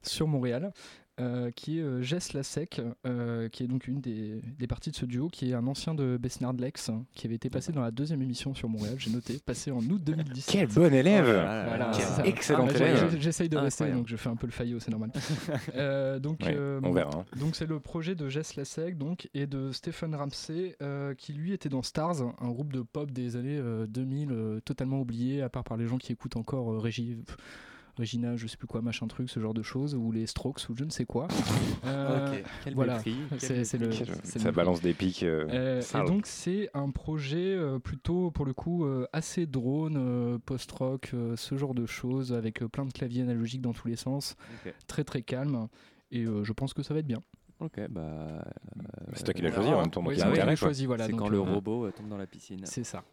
sur 0.04 0.28
Montréal, 0.28 0.72
euh, 1.20 1.52
qui 1.52 1.80
est 1.80 1.82
euh, 1.84 2.02
Jess 2.02 2.34
Lasek, 2.34 2.82
euh, 3.06 3.48
qui 3.50 3.64
est 3.64 3.68
donc 3.68 3.88
une 3.88 4.02
des, 4.02 4.42
des 4.58 4.68
parties 4.68 4.90
de 4.90 4.96
ce 4.96 5.06
duo, 5.06 5.28
qui 5.30 5.52
est 5.52 5.54
un 5.54 5.68
ancien 5.68 5.94
de 5.94 6.18
Besnard 6.18 6.54
Lex, 6.54 6.90
hein, 6.90 7.06
qui 7.14 7.28
avait 7.28 7.36
été 7.36 7.50
passé 7.50 7.72
dans 7.72 7.82
la 7.82 7.92
deuxième 7.92 8.22
émission 8.22 8.54
sur 8.56 8.68
Montréal, 8.70 8.96
j'ai 8.98 9.12
noté, 9.12 9.38
passé 9.46 9.70
en 9.72 9.80
août 9.80 10.02
2017. 10.04 10.52
Quel 10.52 10.68
bon 10.70 10.94
élève 10.94 11.26
Oh 11.28 11.68
Voilà, 11.68 11.92
excellent 12.26 12.68
Ah, 12.70 12.76
élève. 12.76 13.18
J'essaye 13.20 13.50
de 13.50 13.58
rester, 13.58 13.84
Incroyable. 13.84 14.00
donc 14.02 14.08
je 14.10 14.16
fais 14.16 14.30
un 14.30 14.36
peu 14.36 14.48
le 14.48 14.52
faillot, 14.54 14.80
c'est 14.80 14.92
normal. 14.92 15.12
Euh, 15.76 16.20
donc, 16.20 16.40
Ouais, 16.42 16.56
euh, 16.56 16.80
on 16.84 16.92
verra. 16.92 17.20
hein. 17.20 17.26
donc 17.40 17.56
c'est 17.56 17.66
le 17.68 17.80
projet 17.80 18.16
de 18.16 18.28
Jess 18.30 18.56
Lasek 18.56 18.98
donc, 18.98 19.30
et 19.34 19.48
de 19.48 19.72
Stephen 19.72 20.14
Ramsey, 20.16 20.76
euh, 20.82 21.14
qui 21.16 21.34
lui 21.34 21.54
était 21.54 21.70
dans 21.70 21.84
Stars, 21.84 22.22
un 22.40 22.50
groupe 22.50 22.74
de 22.74 22.82
pop 22.82 23.12
des 23.12 23.36
années 23.36 23.58
euh, 23.58 23.86
2000, 23.88 24.32
euh, 24.32 24.60
totalement 24.62 25.00
oublié, 25.00 25.42
à 25.42 25.50
part 25.50 25.64
par 25.64 25.78
les 25.78 25.88
gens 25.88 25.98
qui 25.98 26.12
écoutent 26.12 26.38
encore 26.38 26.72
euh, 26.74 26.80
Régi- 26.80 27.18
pff, 27.24 27.38
Regina, 27.98 28.36
je 28.36 28.48
sais 28.48 28.58
plus 28.58 28.66
quoi, 28.68 28.82
machin 28.82 29.08
truc, 29.08 29.30
ce 29.30 29.40
genre 29.40 29.54
de 29.54 29.62
choses, 29.62 29.94
ou 29.94 30.12
les 30.12 30.26
Strokes, 30.26 30.68
ou 30.70 30.76
je 30.76 30.84
ne 30.84 30.90
sais 30.90 31.06
quoi. 31.06 31.28
Euh, 31.86 32.32
Ok, 32.40 32.44
quel 32.64 32.74
voilà, 32.76 32.98
c'est 33.00 33.66
c'est 33.66 33.78
le, 33.78 33.92
Ça 33.92 34.40
le- 34.46 34.52
balance 34.52 34.82
des 34.82 34.94
pics. 34.94 35.24
euh, 35.24 35.46
euh, 35.50 35.82
et 35.82 36.08
donc 36.08 36.26
c'est 36.28 36.70
un 36.74 36.90
projet 36.92 37.54
euh, 37.56 37.78
plutôt 37.78 38.32
pour 38.32 38.46
le 38.46 38.54
coup 38.54 38.86
euh, 38.86 39.06
assez 39.12 39.46
drone, 39.46 39.98
euh, 39.98 40.38
post-rock, 40.46 41.12
euh, 41.14 41.36
ce 41.36 41.58
genre 41.58 41.74
de 41.74 41.86
choses 41.86 42.32
avec 42.32 42.62
euh, 42.64 42.70
plein 42.70 42.86
de 42.86 42.94
claviers 42.94 43.22
analogiques 43.24 43.62
dans 43.62 43.74
tous 43.74 43.90
les 43.90 43.98
sens, 43.98 44.36
très 44.88 45.04
très 45.04 45.22
calme 45.24 45.68
et 46.12 46.24
euh, 46.24 46.44
je 46.46 46.54
pense 46.54 46.74
que 46.74 46.84
ça 46.84 46.94
va 46.94 47.02
être 47.02 47.08
bien. 47.08 47.20
Ok, 47.60 47.80
bah. 47.90 48.02
euh, 48.02 48.42
C'est 49.14 49.26
toi 49.26 49.34
qui 49.34 49.42
l'as 49.42 49.50
on 49.50 49.54
choisi 49.56 49.70
en 49.74 49.82
même 49.82 49.92
temps, 49.92 50.02
donc 50.02 50.10
Oui, 50.12 50.16
il 50.16 50.22
c'est 50.22 50.56
choisi, 50.56 50.86
voilà. 50.86 51.06
c'est 51.06 51.12
donc, 51.12 51.20
quand 51.20 51.30
le 51.30 51.40
robot 51.42 51.86
euh, 51.88 51.92
tombe 51.92 52.08
dans 52.08 52.18
la 52.18 52.28
piscine. 52.28 52.62
C'est 52.64 52.86
ça. 52.86 53.04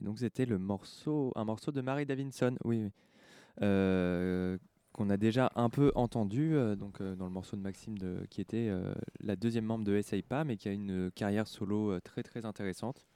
Et 0.00 0.04
donc 0.04 0.18
c'était 0.18 0.46
le 0.46 0.58
morceau, 0.58 1.32
un 1.36 1.44
morceau 1.44 1.72
de 1.72 1.80
Mary 1.80 2.06
Davidson, 2.06 2.56
oui, 2.64 2.82
oui. 2.82 2.90
Euh, 3.62 4.58
qu'on 4.92 5.10
a 5.10 5.16
déjà 5.16 5.52
un 5.54 5.68
peu 5.68 5.92
entendu 5.94 6.54
euh, 6.54 6.74
donc 6.74 7.00
euh, 7.00 7.14
dans 7.14 7.26
le 7.26 7.30
morceau 7.30 7.56
de 7.56 7.62
Maxime 7.62 7.96
qui 8.30 8.40
était 8.40 8.70
la 9.20 9.36
deuxième 9.36 9.64
membre 9.64 9.84
de 9.84 9.96
Essaye 9.96 10.22
pas, 10.22 10.44
mais 10.44 10.56
qui 10.56 10.68
a 10.68 10.72
une 10.72 11.10
carrière 11.12 11.46
solo 11.46 11.98
très 12.00 12.22
très 12.22 12.44
intéressante, 12.44 13.06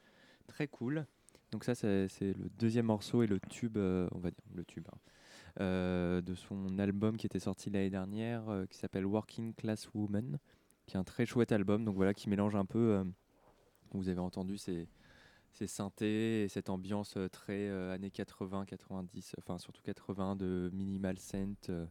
très 0.46 0.68
cool. 0.68 1.06
Donc 1.50 1.64
ça 1.64 1.74
c'est 1.74 2.08
le 2.20 2.48
deuxième 2.58 2.86
morceau 2.86 3.22
et 3.22 3.26
le 3.26 3.38
tube, 3.40 3.76
on 3.76 4.18
va 4.18 4.30
dire 4.30 4.44
le 4.54 4.64
tube, 4.64 4.86
hein, 4.92 6.22
de 6.22 6.34
son 6.34 6.78
album 6.78 7.16
qui 7.16 7.26
était 7.26 7.40
sorti 7.40 7.70
l'année 7.70 7.90
dernière, 7.90 8.44
qui 8.70 8.78
s'appelle 8.78 9.04
Working 9.04 9.54
Class 9.54 9.88
Woman, 9.94 10.38
qui 10.86 10.96
est 10.96 11.00
un 11.00 11.04
très 11.04 11.26
chouette 11.26 11.52
album. 11.52 11.84
Donc 11.84 11.96
voilà 11.96 12.14
qui 12.14 12.28
mélange 12.28 12.54
un 12.54 12.64
peu, 12.64 13.04
vous 13.92 14.08
avez 14.08 14.20
entendu 14.20 14.56
ces 14.56 14.88
ces 15.52 15.66
synthés 15.66 16.44
et 16.44 16.48
cette 16.48 16.70
ambiance 16.70 17.16
euh, 17.16 17.28
très 17.28 17.68
euh, 17.68 17.92
années 17.94 18.10
80, 18.10 18.64
90, 18.64 19.34
enfin 19.38 19.58
surtout 19.58 19.82
80 19.82 20.36
de 20.36 20.70
minimal 20.72 21.18
synth 21.18 21.68
euh, 21.70 21.86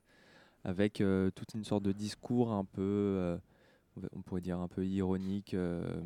avec 0.63 1.01
euh, 1.01 1.31
toute 1.31 1.53
une 1.53 1.63
sorte 1.63 1.83
de 1.83 1.91
discours 1.91 2.51
un 2.51 2.65
peu, 2.65 2.81
euh, 2.81 3.37
on 4.13 4.21
pourrait 4.21 4.41
dire 4.41 4.59
un 4.59 4.67
peu 4.67 4.85
ironique 4.85 5.53
euh, 5.53 6.01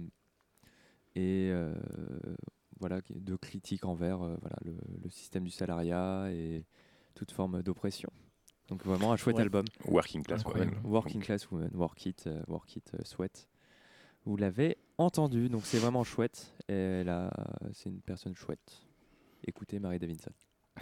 et 1.15 1.49
euh, 1.51 1.73
voilà 2.79 2.99
de 3.09 3.35
critique 3.35 3.85
envers 3.85 4.21
euh, 4.21 4.35
voilà 4.41 4.57
le, 4.63 4.75
le 5.03 5.09
système 5.09 5.43
du 5.45 5.51
salariat 5.51 6.29
et 6.31 6.65
toute 7.15 7.31
forme 7.31 7.61
d'oppression. 7.63 8.09
Donc 8.67 8.83
vraiment 8.83 9.13
un 9.13 9.15
chouette 9.17 9.35
Ouais. 9.37 9.43
album. 9.43 9.65
Working 9.85 10.23
Class. 10.23 10.43
Woman. 10.43 10.71
Working 10.83 11.21
Class 11.21 11.49
Woman, 11.51 11.69
Work 11.73 12.05
It, 12.07 12.27
euh, 12.27 12.41
Work 12.47 12.75
It, 12.75 12.91
euh, 12.95 13.03
Sweat. 13.03 13.47
Vous 14.25 14.35
l'avez 14.37 14.77
entendu, 14.97 15.49
donc 15.49 15.62
c'est 15.65 15.77
vraiment 15.79 16.03
chouette. 16.03 16.53
Et 16.69 17.03
c'est 17.73 17.89
une 17.89 18.01
personne 18.01 18.36
chouette. 18.36 18.84
Écoutez 19.45 19.79
Marie 19.79 19.99
Davidson. 19.99 20.31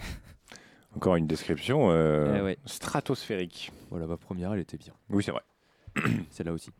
Encore 0.96 1.16
une 1.16 1.26
description 1.26 1.90
euh, 1.90 2.36
Eh 2.38 2.40
ouais. 2.42 2.58
stratosphérique. 2.66 3.72
Voilà, 3.90 4.06
ma 4.06 4.16
première, 4.16 4.52
elle 4.54 4.60
était 4.60 4.76
bien. 4.78 4.94
Oui, 5.10 5.22
c'est 5.24 5.32
vrai. 5.32 5.42
Celle-là 6.30 6.52
aussi. 6.52 6.70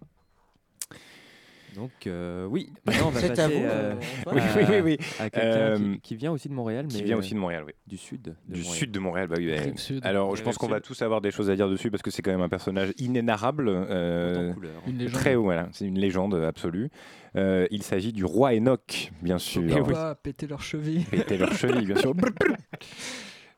Donc, 1.75 1.91
euh, 2.07 2.47
oui, 2.47 2.73
maintenant 2.87 3.09
on 3.09 3.11
va 3.11 3.21
C'est 3.21 3.31
à 3.33 3.35
passer 3.49 3.55
vous, 3.61 3.65
euh, 3.65 3.95
euh. 3.95 4.33
Oui, 4.33 4.41
oui, 4.57 4.63
oui, 4.71 4.81
oui. 4.83 4.99
à 5.19 5.31
quelqu'un 5.31 5.49
Euh, 5.49 5.77
qui, 5.95 6.01
qui 6.01 6.17
vient 6.17 6.33
aussi 6.33 6.49
de 6.49 6.55
Montréal. 6.55 6.87
Qui 6.87 6.99
mais, 6.99 7.05
vient 7.05 7.17
euh, 7.17 7.19
aussi 7.19 7.35
de 7.35 7.39
Montréal, 7.39 7.65
oui. 7.67 7.73
Du 7.87 7.97
sud. 7.97 8.23
de 8.23 8.35
Du 8.49 8.61
Montréal. 8.61 8.77
sud 8.79 8.91
de 8.93 8.99
Montréal, 8.99 9.27
bah 9.29 9.35
oui. 9.39 9.51
bah, 9.55 9.77
sud. 9.77 10.01
Alors, 10.07 10.37
je 10.37 10.43
pense 10.43 10.57
qu'on 10.59 10.69
va 10.69 10.81
tous 10.81 11.03
avoir 11.03 11.21
des 11.21 11.31
choses 11.31 11.51
à 11.51 11.57
dire 11.57 11.69
dessus 11.69 11.91
parce 11.91 12.03
que 12.03 12.11
c'est 12.11 12.23
quand 12.23 12.31
même 12.33 12.41
un 12.43 12.49
personnage 12.49 12.93
inénarrable. 12.99 13.69
euh. 13.69 14.53
Une 14.87 14.99
légende. 14.99 15.13
très 15.21 15.35
haut, 15.35 15.43
voilà. 15.45 15.69
C'est 15.73 15.87
une 15.87 15.99
légende 15.99 16.35
absolue. 16.35 16.91
Euh, 17.37 17.67
il 17.71 17.83
s'agit 17.83 18.13
du 18.13 18.25
roi 18.25 18.55
Enoch, 18.55 19.11
bien 19.23 19.39
sûr. 19.39 19.87
Pas 19.89 20.15
péter 20.15 20.47
leurs 20.47 20.63
chevilles? 20.63 21.05
Péter 21.11 21.37
leurs 21.37 21.53
chevilles, 21.55 21.87
bien 21.87 21.97
sûr. 21.97 22.15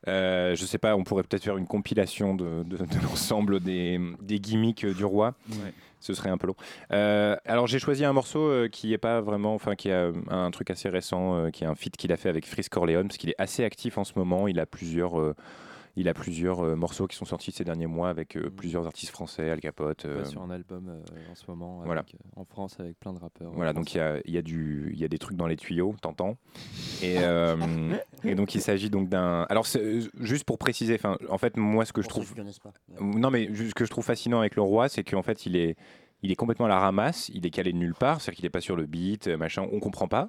Euh, 0.08 0.54
je 0.54 0.64
sais 0.64 0.78
pas, 0.78 0.94
on 0.96 1.04
pourrait 1.04 1.22
peut-être 1.24 1.42
faire 1.44 1.56
une 1.56 1.66
compilation 1.66 2.34
de, 2.34 2.62
de- 2.62 2.76
de 2.76 3.02
l'ensemble 3.02 3.60
des, 3.60 4.00
des 4.22 4.38
gimmicks 4.38 4.86
du 4.86 5.04
roi. 5.04 5.34
Ce 5.98 6.14
serait 6.14 6.30
un 6.30 6.38
peu 6.38 6.46
long. 6.46 6.54
Euh, 6.92 7.36
alors 7.46 7.66
j'ai 7.66 7.78
choisi 7.80 8.04
un 8.04 8.12
morceau 8.12 8.40
euh, 8.40 8.68
qui 8.68 8.92
est 8.92 8.98
pas 8.98 9.20
vraiment, 9.20 9.54
enfin 9.54 9.74
qui 9.74 9.90
a 9.90 10.12
un 10.28 10.50
truc 10.52 10.70
assez 10.70 10.88
récent, 10.88 11.34
euh, 11.34 11.50
qui 11.50 11.64
est 11.64 11.66
un 11.66 11.74
feat 11.74 11.96
qu'il 11.96 12.12
a 12.12 12.16
fait 12.16 12.28
avec 12.28 12.46
Frisk 12.46 12.70
Corleone, 12.72 13.08
parce 13.08 13.16
qu'il 13.18 13.30
est 13.30 13.34
assez 13.38 13.64
actif 13.64 13.98
en 13.98 14.04
ce 14.04 14.12
moment. 14.16 14.46
Il 14.46 14.60
a 14.60 14.66
plusieurs, 14.66 15.18
euh, 15.18 15.34
Il 15.98 16.08
a 16.08 16.14
plusieurs 16.14 16.60
euh, 16.60 16.76
morceaux 16.76 17.06
qui 17.06 17.16
sont 17.16 17.24
sortis 17.24 17.52
ces 17.52 17.64
derniers 17.64 17.86
mois 17.86 18.10
avec 18.10 18.36
euh, 18.36 18.46
Mm. 18.48 18.50
plusieurs 18.50 18.86
artistes 18.86 19.10
français, 19.12 19.48
Al 19.50 19.60
Capote. 19.60 20.04
Euh, 20.04 20.24
sur 20.26 20.42
un 20.42 20.50
album 20.50 20.88
euh, 20.88 21.00
en 21.30 21.34
ce 21.34 21.44
moment 21.48 21.82
avec, 21.82 22.14
euh, 22.14 22.18
en 22.40 22.44
France 22.44 22.78
avec 22.78 22.98
plein 23.00 23.12
de 23.14 23.18
rappeurs. 23.18 23.50
Voilà, 23.52 23.72
donc 23.72 23.94
il 23.94 23.98
y 23.98 24.00
a, 24.00 24.18
il 24.26 24.34
y, 24.34 24.38
a 24.38 24.42
du- 24.42 24.90
il 24.92 25.00
y 25.00 25.04
a 25.04 25.08
des 25.08 25.18
trucs 25.18 25.36
dans 25.38 25.46
les 25.46 25.56
tuyaux, 25.56 25.94
t'entends. 26.02 26.36
Et, 27.02 27.16
euh, 27.20 27.56
et 28.24 28.34
donc 28.34 28.54
il 28.54 28.60
s'agit 28.60 28.90
donc 28.90 29.08
d'un. 29.08 29.46
Alors 29.48 29.66
juste 30.20 30.44
pour 30.44 30.58
préciser, 30.58 30.98
en 31.30 31.38
fait 31.38 31.56
moi 31.56 31.84
ce 31.86 31.92
que 31.92 32.02
je 32.02 32.08
Pour 32.08 32.22
trouve, 32.24 32.34
pas. 32.34 32.42
non 33.00 33.30
mais 33.30 33.48
ce 33.54 33.74
que 33.74 33.84
je 33.84 33.90
trouve 33.90 34.04
fascinant 34.04 34.40
avec 34.40 34.54
le 34.56 34.62
roi, 34.62 34.88
c'est 34.90 35.02
qu'en 35.02 35.22
fait 35.22 35.46
il 35.46 35.56
est, 35.56 35.76
il 36.22 36.30
est 36.30 36.36
complètement 36.36 36.66
à 36.66 36.70
la 36.70 36.78
ramasse, 36.78 37.30
il 37.30 37.46
est 37.46 37.50
calé 37.50 37.72
de 37.72 37.78
nulle 37.78 37.94
part, 37.94 38.20
c'est-à-dire 38.20 38.36
qu'il 38.36 38.44
n'est 38.44 38.50
pas 38.50 38.60
sur 38.60 38.76
le 38.76 38.84
beat, 38.86 39.28
machin, 39.28 39.66
on 39.72 39.80
comprend 39.80 40.08
pas. 40.08 40.28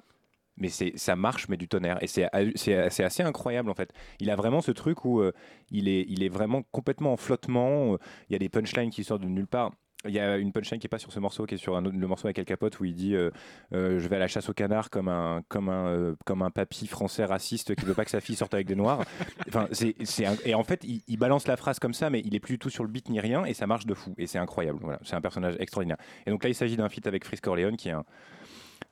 Mais 0.58 0.68
ça 0.68 1.16
marche, 1.16 1.48
mais 1.48 1.56
du 1.56 1.68
tonnerre. 1.68 1.98
Et 2.02 2.06
c'est, 2.06 2.24
assez 2.32 3.22
incroyable 3.22 3.70
en 3.70 3.74
fait. 3.74 3.92
Il 4.20 4.30
a 4.30 4.36
vraiment 4.36 4.60
ce 4.60 4.72
truc 4.72 5.04
où 5.04 5.20
euh, 5.20 5.32
il, 5.70 5.88
est, 5.88 6.28
vraiment 6.28 6.62
complètement 6.72 7.12
en 7.12 7.16
flottement. 7.16 7.94
euh, 7.94 7.98
Il 8.28 8.32
y 8.32 8.36
a 8.36 8.38
des 8.38 8.48
punchlines 8.48 8.90
qui 8.90 9.04
sortent 9.04 9.22
de 9.22 9.28
nulle 9.28 9.46
part. 9.46 9.72
Il 10.04 10.12
y 10.12 10.20
a 10.20 10.36
une 10.36 10.52
punchline 10.52 10.78
qui 10.78 10.86
est 10.86 10.88
pas 10.88 11.00
sur 11.00 11.12
ce 11.12 11.18
morceau, 11.18 11.44
qui 11.44 11.56
est 11.56 11.58
sur 11.58 11.80
le 11.80 12.06
morceau 12.06 12.28
avec 12.28 12.38
Al 12.38 12.44
Capote 12.44 12.78
où 12.78 12.84
il 12.84 12.94
dit 12.94 13.16
euh, 13.16 13.30
Je 13.72 14.06
vais 14.06 14.14
à 14.14 14.20
la 14.20 14.28
chasse 14.28 14.48
au 14.48 14.52
canard 14.52 14.90
comme 14.90 15.08
un, 15.08 16.50
papy 16.54 16.86
français 16.86 17.24
raciste 17.24 17.74
qui 17.74 17.84
veut 17.84 17.94
pas 17.94 18.04
que 18.04 18.12
sa 18.12 18.20
fille 18.20 18.36
sorte 18.36 18.54
avec 18.54 18.68
des 18.68 18.76
noirs. 18.76 19.02
Et 20.44 20.54
en 20.54 20.62
fait, 20.62 20.84
il, 20.84 21.16
balance 21.16 21.48
la 21.48 21.56
phrase 21.56 21.80
comme 21.80 21.94
ça, 21.94 22.10
mais 22.10 22.22
il 22.24 22.36
est 22.36 22.40
plus 22.40 22.54
du 22.54 22.58
tout 22.60 22.70
sur 22.70 22.84
le 22.84 22.90
beat 22.90 23.08
ni 23.08 23.18
rien, 23.18 23.44
et 23.44 23.54
ça 23.54 23.66
marche 23.66 23.86
de 23.86 23.94
fou. 23.94 24.14
Et 24.18 24.28
c'est 24.28 24.38
incroyable. 24.38 24.78
C'est 25.02 25.16
un 25.16 25.20
personnage 25.20 25.56
extraordinaire. 25.58 25.98
Et 26.26 26.30
donc 26.30 26.44
là, 26.44 26.50
il 26.50 26.54
s'agit 26.54 26.76
d'un 26.76 26.88
feat 26.88 27.08
avec 27.08 27.24
Frisk 27.24 27.42
Corleone, 27.42 27.76
qui 27.76 27.88
est 27.88 27.92
un, 27.92 28.04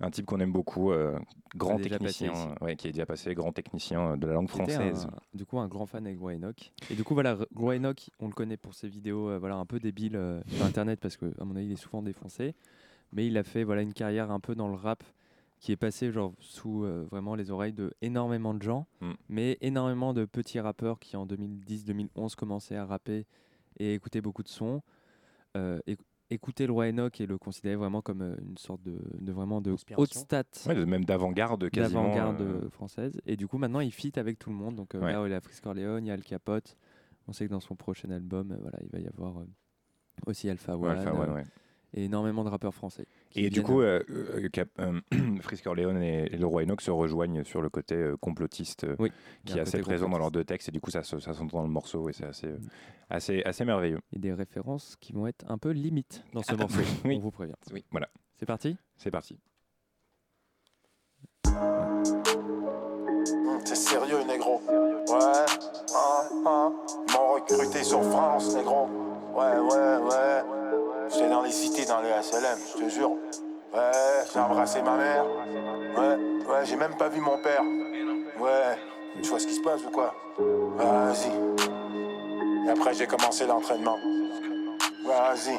un 0.01 0.11
type 0.11 0.27
qu'on 0.27 0.41
aime 0.41 0.53
beaucoup, 0.53 0.91
euh, 0.93 1.19
grand 1.57 1.79
technicien, 1.79 2.33
ici. 2.33 2.49
ouais, 2.61 2.77
qui 2.77 2.89
est 2.89 2.93
déjà 2.93 3.07
passé, 3.07 3.35
grand 3.35 3.53
technicien 3.53 4.13
euh, 4.13 4.17
de 4.17 4.27
la 4.27 4.35
langue 4.35 4.49
française. 4.49 5.07
un- 5.07 5.37
du 5.37 5.47
coup, 5.47 5.59
un 5.59 5.69
grand 5.69 5.87
fan 5.87 6.07
avec 6.07 6.19
Roy 6.19 6.35
Enoch. 6.35 6.71
Et 6.91 6.95
du 6.95 7.03
coup, 7.05 7.15
voilà, 7.15 7.39
Enoch, 7.77 8.11
on 8.21 8.27
le 8.27 8.33
connaît 8.35 8.57
pour 8.59 8.75
ses 8.75 8.89
vidéos 8.89 9.31
euh, 9.31 9.39
voilà, 9.39 9.57
un 9.57 9.65
peu 9.67 9.81
débiles 9.81 10.17
euh, 10.17 10.41
sur 10.49 10.65
Internet 10.65 11.01
parce 11.01 11.17
que, 11.17 11.33
à 11.41 11.45
mon 11.45 11.57
avis, 11.57 11.67
il 11.67 11.73
est 11.73 11.77
souvent 11.77 12.03
défoncé. 12.03 12.55
Mais 13.13 13.27
il 13.27 13.39
a 13.39 13.43
fait 13.45 13.65
voilà, 13.65 13.83
une 13.83 13.95
carrière 13.95 14.31
un 14.31 14.41
peu 14.41 14.55
dans 14.55 14.69
le 14.69 14.75
rap 14.75 15.03
qui 15.61 15.73
est 15.73 15.77
passé 15.77 16.11
genre, 16.13 16.35
sous 16.41 16.85
vraiment 17.11 17.35
les 17.35 17.51
oreilles 17.51 17.73
de 17.73 17.95
énormément 18.03 18.53
de 18.53 18.63
gens, 18.63 18.87
Mm. 19.01 19.13
mais 19.31 19.57
énormément 19.63 20.13
de 20.13 20.27
petits 20.27 20.61
rappeurs 20.61 20.99
qui, 20.99 21.17
en 21.17 21.25
2010-2011, 21.25 22.35
commençaient 22.35 22.77
à 22.77 22.85
rapper 22.85 23.25
et 23.79 23.95
écouter 23.95 24.21
beaucoup 24.21 24.43
de 24.43 24.49
sons. 24.49 24.83
Euh, 25.57 25.79
éc- 25.87 25.99
écouter 26.31 26.67
le 26.67 26.73
Roy 26.73 26.87
Enoch 26.89 27.21
et 27.21 27.27
le 27.27 27.39
considérer 27.39 27.77
vraiment 27.77 28.03
comme 28.03 28.23
euh, 28.23 28.37
une 28.43 28.57
sorte 28.59 28.83
de, 28.83 28.99
de 29.21 29.33
vraiment 29.33 29.61
de 29.61 29.75
haute 29.97 30.15
stat 30.15 30.45
Ouais, 30.67 30.85
même 30.87 31.05
d'avant-garde 31.05 31.71
quasiment. 31.71 32.03
d'avant-garde 32.03 32.41
euh, 32.41 32.65
euh, 32.65 32.71
française. 32.71 33.21
Et 33.27 33.37
du 33.37 33.47
coup, 33.47 33.59
maintenant, 33.59 33.81
il 33.81 33.93
fit 33.93 34.13
avec 34.17 34.39
tout 34.39 34.51
le 34.51 34.57
monde. 34.57 34.75
Donc 34.77 34.95
euh, 34.95 35.01
Ouais. 35.01 35.13
là, 35.13 35.23
il 35.27 35.31
y 35.31 35.35
a 35.35 35.41
Frisk 35.41 35.63
Corleone, 35.63 36.05
il 36.05 36.09
y 36.09 36.11
a 36.11 36.15
Al 36.15 36.23
Capote. 36.23 36.77
On 37.29 37.33
sait 37.33 37.47
que 37.47 37.51
dans 37.53 37.61
son 37.61 37.77
prochain 37.77 38.11
album, 38.11 38.53
euh, 38.53 38.57
voilà, 38.61 38.79
il 38.83 38.89
va 38.91 38.99
y 39.01 39.07
avoir 39.09 39.39
euh, 39.39 39.47
aussi 40.27 40.49
Alpha 40.51 40.77
ouais, 40.77 40.89
One. 40.91 40.99
Alpha 40.99 41.15
One, 41.15 41.31
euh, 41.31 41.35
ouais. 41.35 41.45
Et 41.95 42.05
énormément 42.05 42.45
de 42.45 42.49
rappeurs 42.51 42.75
français. 42.75 43.07
Et 43.35 43.49
du 43.49 43.63
coup, 43.63 43.81
euh, 43.81 44.03
euh, 44.11 44.45
euh, 44.45 44.49
Cap- 44.51 44.69
euh, 44.81 45.01
Frisk 45.41 45.65
Corleone 45.65 46.03
et, 46.03 46.25
et 46.33 46.37
le 46.37 46.47
roi 46.47 46.63
Enoch 46.63 46.81
se 46.83 46.91
rejoignent 46.91 47.43
sur 47.45 47.63
le 47.63 47.69
côté 47.71 47.95
euh, 47.95 48.17
complotiste 48.19 48.85
euh, 48.85 48.97
Oui, 48.99 49.13
qui 49.45 49.53
a 49.55 49.57
est 49.57 49.61
assez 49.61 49.79
présent 49.81 50.09
dans 50.09 50.19
leurs 50.19 50.31
deux 50.31 50.45
textes, 50.45 50.69
et 50.69 50.73
du 50.73 50.81
coup, 50.81 50.91
ça, 50.91 51.03
se- 51.03 51.19
ça 51.21 51.33
s'entend 51.33 51.59
dans 51.59 51.65
le 51.67 51.71
morceau, 51.73 52.09
et 52.09 52.13
c'est 52.13 52.27
assez, 52.27 52.49
euh, 52.49 52.59
assez, 53.09 53.43
assez 53.45 53.65
merveilleux. 53.65 54.01
et 54.13 54.19
des 54.19 54.33
références 54.33 54.97
qui 55.01 55.13
vont 55.13 55.27
être 55.27 55.45
un 55.51 55.59
peu 55.59 55.71
limites 55.71 56.23
dans 56.35 56.43
ce 56.43 56.53
Ah, 56.53 56.57
morceau. 56.57 56.81
oui. 57.05 57.17
On 57.17 57.21
vous 57.21 57.31
prévient. 57.31 57.55
Oui, 57.73 57.85
voilà, 57.91 58.09
C'est 58.35 58.47
parti? 58.47 58.77
C'est 58.97 59.11
parti. 59.11 59.39
C'est 63.65 63.77
sérieux, 63.77 64.23
négro? 64.27 64.61
Ouais, 64.69 65.15
hein, 65.95 66.29
hein. 66.47 66.73
M'ont 67.13 67.35
recruté 67.35 67.83
sur 67.83 68.03
France, 68.03 68.55
négro. 68.55 68.89
J'étais 71.17 71.31
dans 71.31 71.41
les 71.41 71.51
cités, 71.51 71.87
dans 71.87 72.03
les 72.03 72.11
SLM, 72.23 72.59
je 72.75 72.85
te 72.85 72.89
jure. 72.91 73.13
Ouais, 73.73 74.25
j'ai 74.31 74.39
embrassé 74.39 74.83
ma 74.83 74.97
mère. 74.97 75.25
Ouais, 75.25 76.17
ouais, 76.47 76.65
j'ai 76.65 76.77
même 76.77 76.95
pas 76.95 77.09
vu 77.09 77.21
mon 77.21 77.39
père. 77.39 77.63
Ouais, 78.39 78.77
tu 79.23 79.31
vois 79.31 79.39
ce 79.39 79.47
qui 79.47 79.55
se 79.55 79.63
passe 79.63 79.83
ou 79.87 79.91
quoi? 79.91 80.15
Vas-y. 80.77 81.33
Et 82.67 82.71
après, 82.71 82.93
j'ai 82.93 83.07
commencé 83.07 83.47
l'entraînement. 83.47 83.97
Vas-y. 85.07 85.59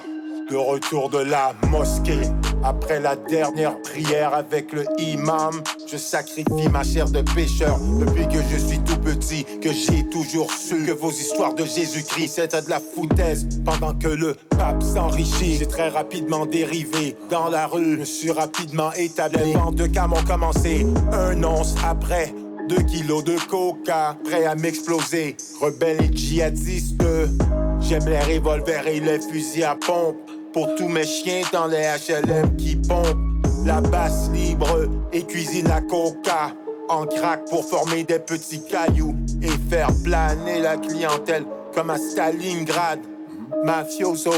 Le 0.50 0.60
retour 0.60 1.10
de 1.10 1.18
la 1.18 1.54
mosquée. 1.70 2.22
Après 2.64 3.02
la 3.02 3.18
dernière 3.18 3.82
prière 3.82 4.34
avec 4.34 4.72
le 4.72 4.86
imam, 4.98 5.62
je 5.92 5.98
sacrifie 5.98 6.70
ma 6.72 6.84
chair 6.84 7.10
de 7.10 7.22
pécheur. 7.22 7.78
Depuis 8.00 8.28
que 8.28 8.42
je 8.50 8.58
suis 8.58 8.80
tout 8.80 8.98
petit, 8.98 9.46
que 9.62 9.74
j'ai 9.74 10.08
toujours 10.10 10.50
su 10.52 10.86
que 10.86 10.92
vos 10.92 11.12
histoires 11.12 11.54
de 11.54 11.66
Jésus-Christ 11.66 12.36
c'était 12.36 12.62
de 12.62 12.70
la 12.70 12.80
foutaise. 12.80 13.48
Pendant 13.66 13.94
que 13.94 14.08
le 14.08 14.36
pape 14.58 14.82
s'enrichit, 14.82 15.58
j'ai 15.58 15.68
très 15.68 15.90
rapidement 15.90 16.46
dérivé 16.46 17.18
dans 17.30 17.50
la 17.50 17.68
rue. 17.68 17.98
Je 18.00 18.06
suis 18.06 18.32
rapidement 18.32 18.94
établi. 18.94 19.54
Les 19.54 19.76
de 19.76 19.88
cam 19.88 20.14
ont 20.14 20.24
commencé 20.24 20.86
un 21.12 21.44
once 21.44 21.76
après. 21.86 22.34
Deux 22.70 22.84
kilos 22.84 23.24
de 23.24 23.38
coca, 23.50 24.18
prêt 24.24 24.46
à 24.46 24.56
m'exploser. 24.56 25.36
Rebelle 25.62 26.04
et 26.04 26.16
djihadiste. 26.16 27.04
J'aime 27.80 28.08
les 28.08 28.20
revolvers 28.20 28.88
et 28.88 29.00
les 29.00 29.22
fusils 29.22 29.64
à 29.64 29.76
pompe. 29.76 30.18
Pour 30.58 30.74
tous 30.74 30.88
mes 30.88 31.06
chiens 31.06 31.44
dans 31.54 31.68
les 31.68 31.84
HLM 31.84 32.56
qui 32.56 32.76
pompent. 32.78 33.46
La 33.64 33.80
basse 33.80 34.28
libre 34.34 34.90
et 35.14 35.22
cuisine 35.22 35.68
la 35.68 35.82
coca. 35.82 36.52
En 36.90 37.06
crack 37.06 37.48
pour 37.48 37.64
former 37.64 38.04
des 38.04 38.18
petits 38.18 38.64
cailloux. 38.64 39.14
Et 39.44 39.52
faire 39.70 39.92
planer 40.04 40.60
la 40.60 40.78
clientèle 40.78 41.46
comme 41.76 41.92
à 41.92 42.00
Stalingrad. 42.00 42.98
Mafioso. 43.66 44.32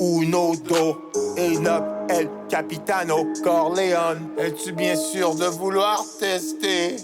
Uno 0.00 0.56
do. 0.56 1.02
Enoch 1.36 1.84
El 2.08 2.28
Capitano 2.48 3.24
Corleone. 3.44 4.30
Es-tu 4.38 4.72
bien 4.72 4.96
sûr 4.96 5.36
de 5.36 5.44
vouloir 5.44 6.04
tester? 6.18 6.96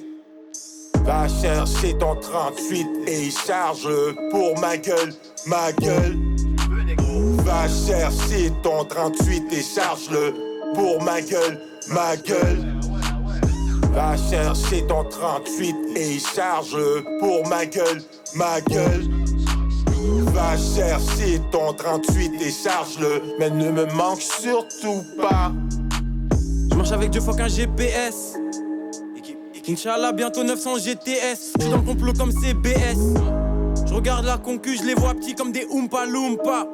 Va 1.05 1.29
chercher 1.29 1.97
ton 1.99 2.17
38 2.17 2.87
et 3.07 3.31
charge 3.31 3.89
pour 4.33 4.59
ma 4.59 4.77
gueule, 4.77 5.15
ma 5.47 5.71
gueule. 5.71 6.34
Va 7.45 7.69
chercher 7.69 8.51
ton 8.63 8.85
38 8.85 9.53
et 9.53 9.63
charge-le 9.63 10.35
pour 10.75 11.03
ma 11.03 11.21
gueule, 11.21 11.61
ma 11.89 12.17
gueule. 12.17 12.59
Va 13.93 14.17
chercher 14.17 14.87
ton 14.87 15.05
38 15.05 15.77
et 15.95 16.19
charge-le 16.19 17.05
pour 17.21 17.47
ma 17.49 17.67
gueule, 17.67 18.03
ma 18.35 18.61
gueule. 18.63 19.05
Va 20.33 20.57
chercher 20.57 21.41
ton 21.53 21.73
38 21.75 22.33
et 22.41 22.51
charge-le, 22.51 23.23
mais 23.39 23.51
ne 23.51 23.71
me 23.71 23.87
manque 23.95 24.21
surtout 24.21 25.05
pas. 25.21 25.53
Je 26.71 26.75
marche 26.75 26.93
avec 26.93 27.11
Dieu, 27.11 27.21
fuck 27.21 27.41
un 27.41 27.49
GPS. 27.49 28.35
Inch'Allah, 29.67 30.13
bientôt 30.13 30.45
900 30.45 30.79
GTS. 30.79 31.53
Je 31.57 31.63
suis 31.63 31.71
dans 31.71 31.79
le 31.79 31.83
complot 31.83 32.13
comme 32.13 32.33
CBS. 32.33 32.99
Je 33.87 33.95
regarde 33.95 34.27
la 34.27 34.37
concu, 34.37 34.77
je 34.77 34.83
les 34.83 34.95
vois 34.95 35.15
petits 35.15 35.35
comme 35.35 35.53
des 35.53 35.67
Oompa 35.71 36.05
Loompa. 36.05 36.67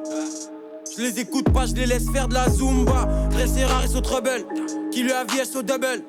Je 1.01 1.07
les 1.07 1.19
écoute 1.21 1.49
pas, 1.49 1.65
je 1.65 1.73
les 1.73 1.87
laisse 1.87 2.07
faire 2.11 2.27
de 2.27 2.35
la 2.35 2.47
Zumba. 2.47 3.09
Très 3.31 3.65
rare 3.65 3.83
et 3.83 3.87
so 3.87 4.01
trouble. 4.01 4.45
Qui 4.91 5.01
lui 5.01 5.11
a 5.11 5.23
vie, 5.23 5.43
so 5.51 5.63
double. 5.63 6.03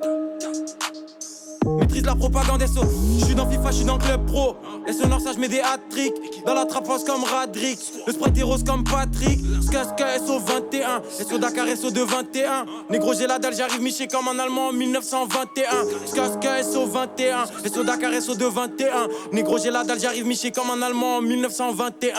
Maîtrise 1.78 2.04
la 2.04 2.14
propagande 2.14 2.60
SO. 2.66 2.82
Je 3.18 3.24
suis 3.24 3.34
dans 3.34 3.48
FIFA, 3.48 3.70
je 3.70 3.76
suis 3.76 3.84
dans 3.86 3.96
Club 3.96 4.26
Pro. 4.26 4.54
Et 4.86 4.92
sonore, 4.92 5.22
ça, 5.22 5.32
je 5.34 5.38
mets 5.38 5.48
des 5.48 5.60
hat-tricks. 5.60 6.44
Dans 6.44 6.52
la 6.52 6.66
trappe 6.66 6.88
comme 7.06 7.24
Radrick. 7.24 7.78
Le 8.06 8.12
sprite 8.12 8.36
est 8.36 8.42
rose 8.42 8.64
comme 8.64 8.84
Patrick. 8.84 9.40
Skaska 9.62 10.18
SO 10.26 10.38
21. 10.38 11.00
SO 11.26 11.38
Dakar 11.38 11.68
SO 11.74 11.90
de 11.90 12.02
21. 12.02 12.66
Négro, 12.90 13.14
j'ai 13.14 13.26
la 13.26 13.38
dalle, 13.38 13.56
j'arrive 13.56 13.80
miché 13.80 14.06
comme 14.08 14.28
un 14.28 14.38
Allemand 14.38 14.68
en 14.68 14.72
1921. 14.74 15.64
Skaska 16.04 16.62
SO 16.64 16.84
21. 16.84 17.46
SO 17.72 17.82
Dakar 17.82 18.12
SO 18.20 18.34
de 18.34 18.44
21. 18.44 19.08
Négro, 19.32 19.56
j'ai 19.56 19.70
la 19.70 19.84
dalle, 19.84 20.00
j'arrive 20.00 20.26
miché 20.26 20.50
comme 20.50 20.68
un 20.68 20.82
Allemand 20.82 21.16
en 21.16 21.22
1921. 21.22 22.12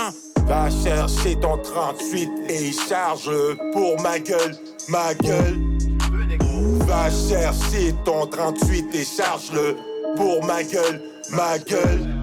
Va 0.47 0.69
chercher 0.69 1.35
ton 1.37 1.57
38 1.57 2.29
et 2.49 2.71
charge 2.71 3.31
pour 3.71 3.99
ma 4.01 4.19
gueule, 4.19 4.55
ma 4.89 5.13
gueule. 5.15 5.59
Va 6.85 7.09
chercher 7.09 7.93
ton 8.05 8.27
38 8.27 8.93
et 8.93 9.05
charge-le 9.05 9.77
pour 10.15 10.43
ma 10.45 10.63
gueule, 10.63 11.01
ma 11.31 11.57
gueule. 11.57 12.21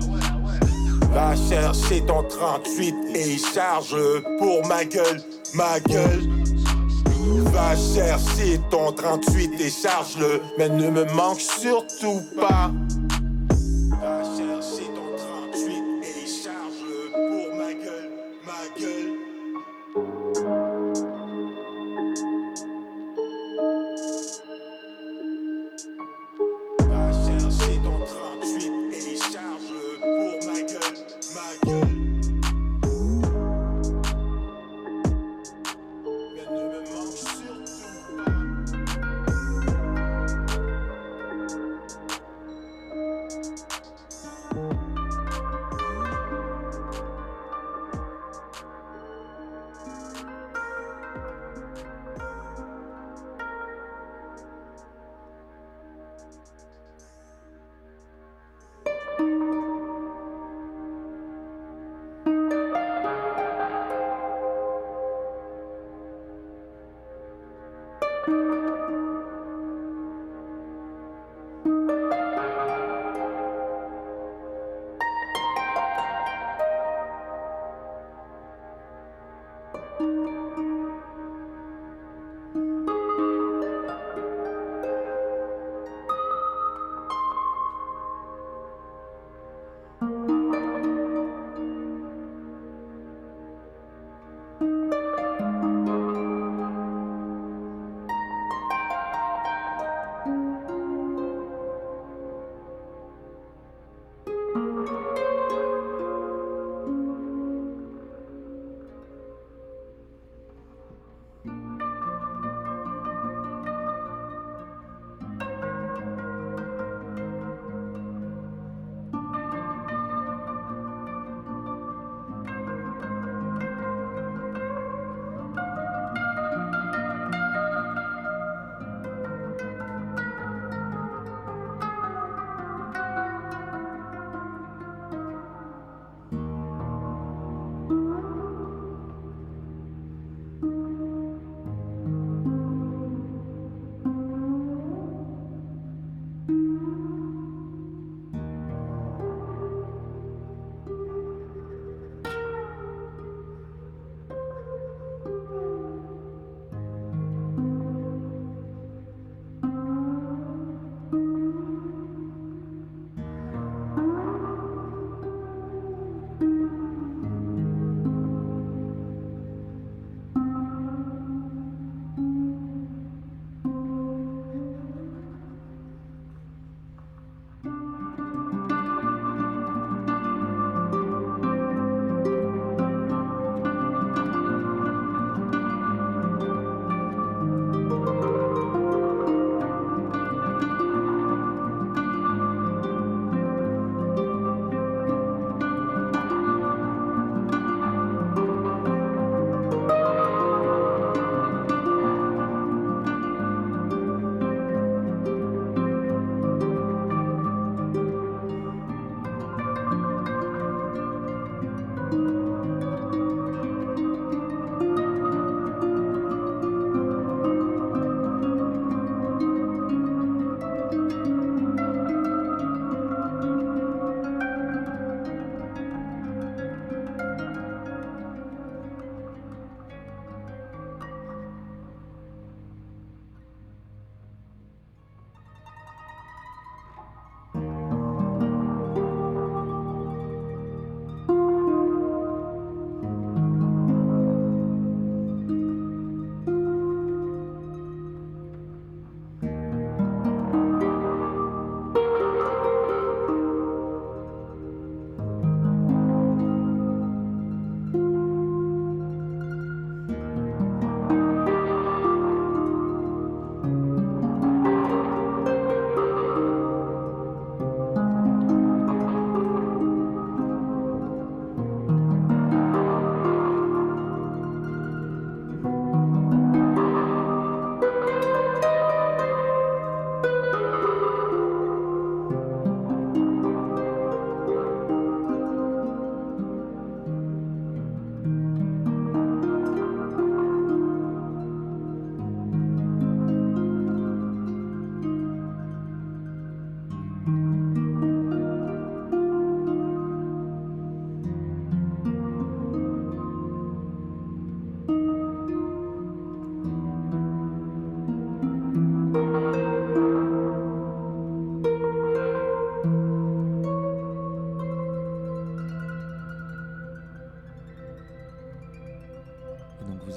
Va 1.13 1.35
chercher 1.49 2.03
ton 2.07 2.23
38 2.23 2.95
et 3.15 3.39
charge 3.39 3.97
pour 4.39 4.67
ma 4.67 4.85
gueule, 4.85 5.23
ma 5.55 5.81
gueule. 5.81 6.29
Va 7.53 7.75
chercher 7.77 8.61
ton 8.71 8.93
38 8.93 9.61
et 9.61 9.71
charge-le, 9.71 10.41
mais 10.59 10.69
ne 10.69 10.91
me 10.91 11.05
manque 11.15 11.41
surtout 11.41 12.21
pas. 12.37 12.71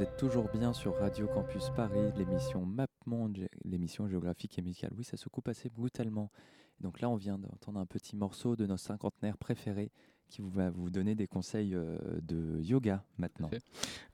Êtes 0.02 0.18
toujours 0.18 0.50
bien 0.50 0.74
sur 0.74 0.98
Radio 0.98 1.28
Campus 1.28 1.70
Paris, 1.76 2.12
l'émission 2.18 2.66
Map 2.66 2.88
Monde, 3.06 3.48
l'émission 3.64 4.08
géographique 4.08 4.58
et 4.58 4.62
musicale. 4.62 4.92
Oui, 4.98 5.04
ça 5.04 5.18
se 5.18 5.30
coupe 5.30 5.48
assez 5.48 5.70
brutalement. 5.70 6.32
Donc 6.80 7.02
là, 7.02 7.10
on 7.10 7.16
vient 7.16 7.38
d'entendre 7.38 7.80
un 7.80 7.86
petit 7.86 8.16
morceau 8.16 8.56
de 8.56 8.66
nos 8.66 8.78
cinquantenaires 8.78 9.38
préférés 9.38 9.92
qui 10.30 10.42
vous 10.42 10.50
va 10.50 10.70
vous 10.72 10.90
donner 10.90 11.16
des 11.16 11.28
conseils 11.28 11.76
euh, 11.76 11.98
de 12.22 12.62
yoga 12.62 13.04
maintenant. 13.18 13.52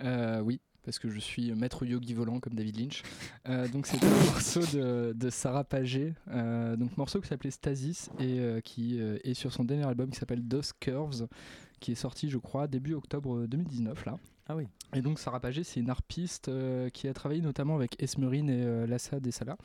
Euh, 0.04 0.42
oui, 0.42 0.60
parce 0.84 1.00
que 1.00 1.10
je 1.10 1.20
suis 1.20 1.54
maître 1.54 1.86
yogi 1.86 2.14
volant 2.14 2.40
comme 2.40 2.54
David 2.54 2.80
Lynch. 2.80 3.04
Euh, 3.48 3.68
donc 3.68 3.88
c'est 3.88 4.04
un 4.04 4.10
morceau 4.26 4.62
de, 4.62 5.14
de 5.14 5.30
Sarah 5.30 5.64
Pagé, 5.64 6.14
euh, 6.30 6.76
donc 6.76 6.98
morceau 6.98 7.22
qui 7.22 7.28
s'appelait 7.28 7.52
Stasis 7.52 8.10
et 8.20 8.40
euh, 8.40 8.60
qui 8.62 9.00
est 9.00 9.34
sur 9.34 9.54
son 9.54 9.64
dernier 9.64 9.86
album 9.86 10.10
qui 10.10 10.18
s'appelle 10.18 10.44
Those 10.44 10.74
Curves, 10.80 11.28
qui 11.80 11.92
est 11.92 11.96
sorti 11.96 12.30
je 12.30 12.38
crois 12.38 12.68
début 12.68 12.94
octobre 12.94 13.46
2019 13.46 14.06
là. 14.06 14.18
Ah 14.50 14.56
oui. 14.56 14.68
Et 14.96 15.02
donc 15.02 15.20
Sarah 15.20 15.40
Pagé 15.40 15.64
c'est 15.64 15.80
une 15.80 15.90
harpiste 15.90 16.50
euh, 16.50 16.90
qui 16.90 17.08
a 17.08 17.14
travaillé 17.14 17.42
notamment 17.42 17.76
avec 17.76 18.02
Esmerine 18.02 18.50
et 18.50 18.64
euh, 18.66 18.88
Lassa 18.88 19.20
Dessala. 19.20 19.56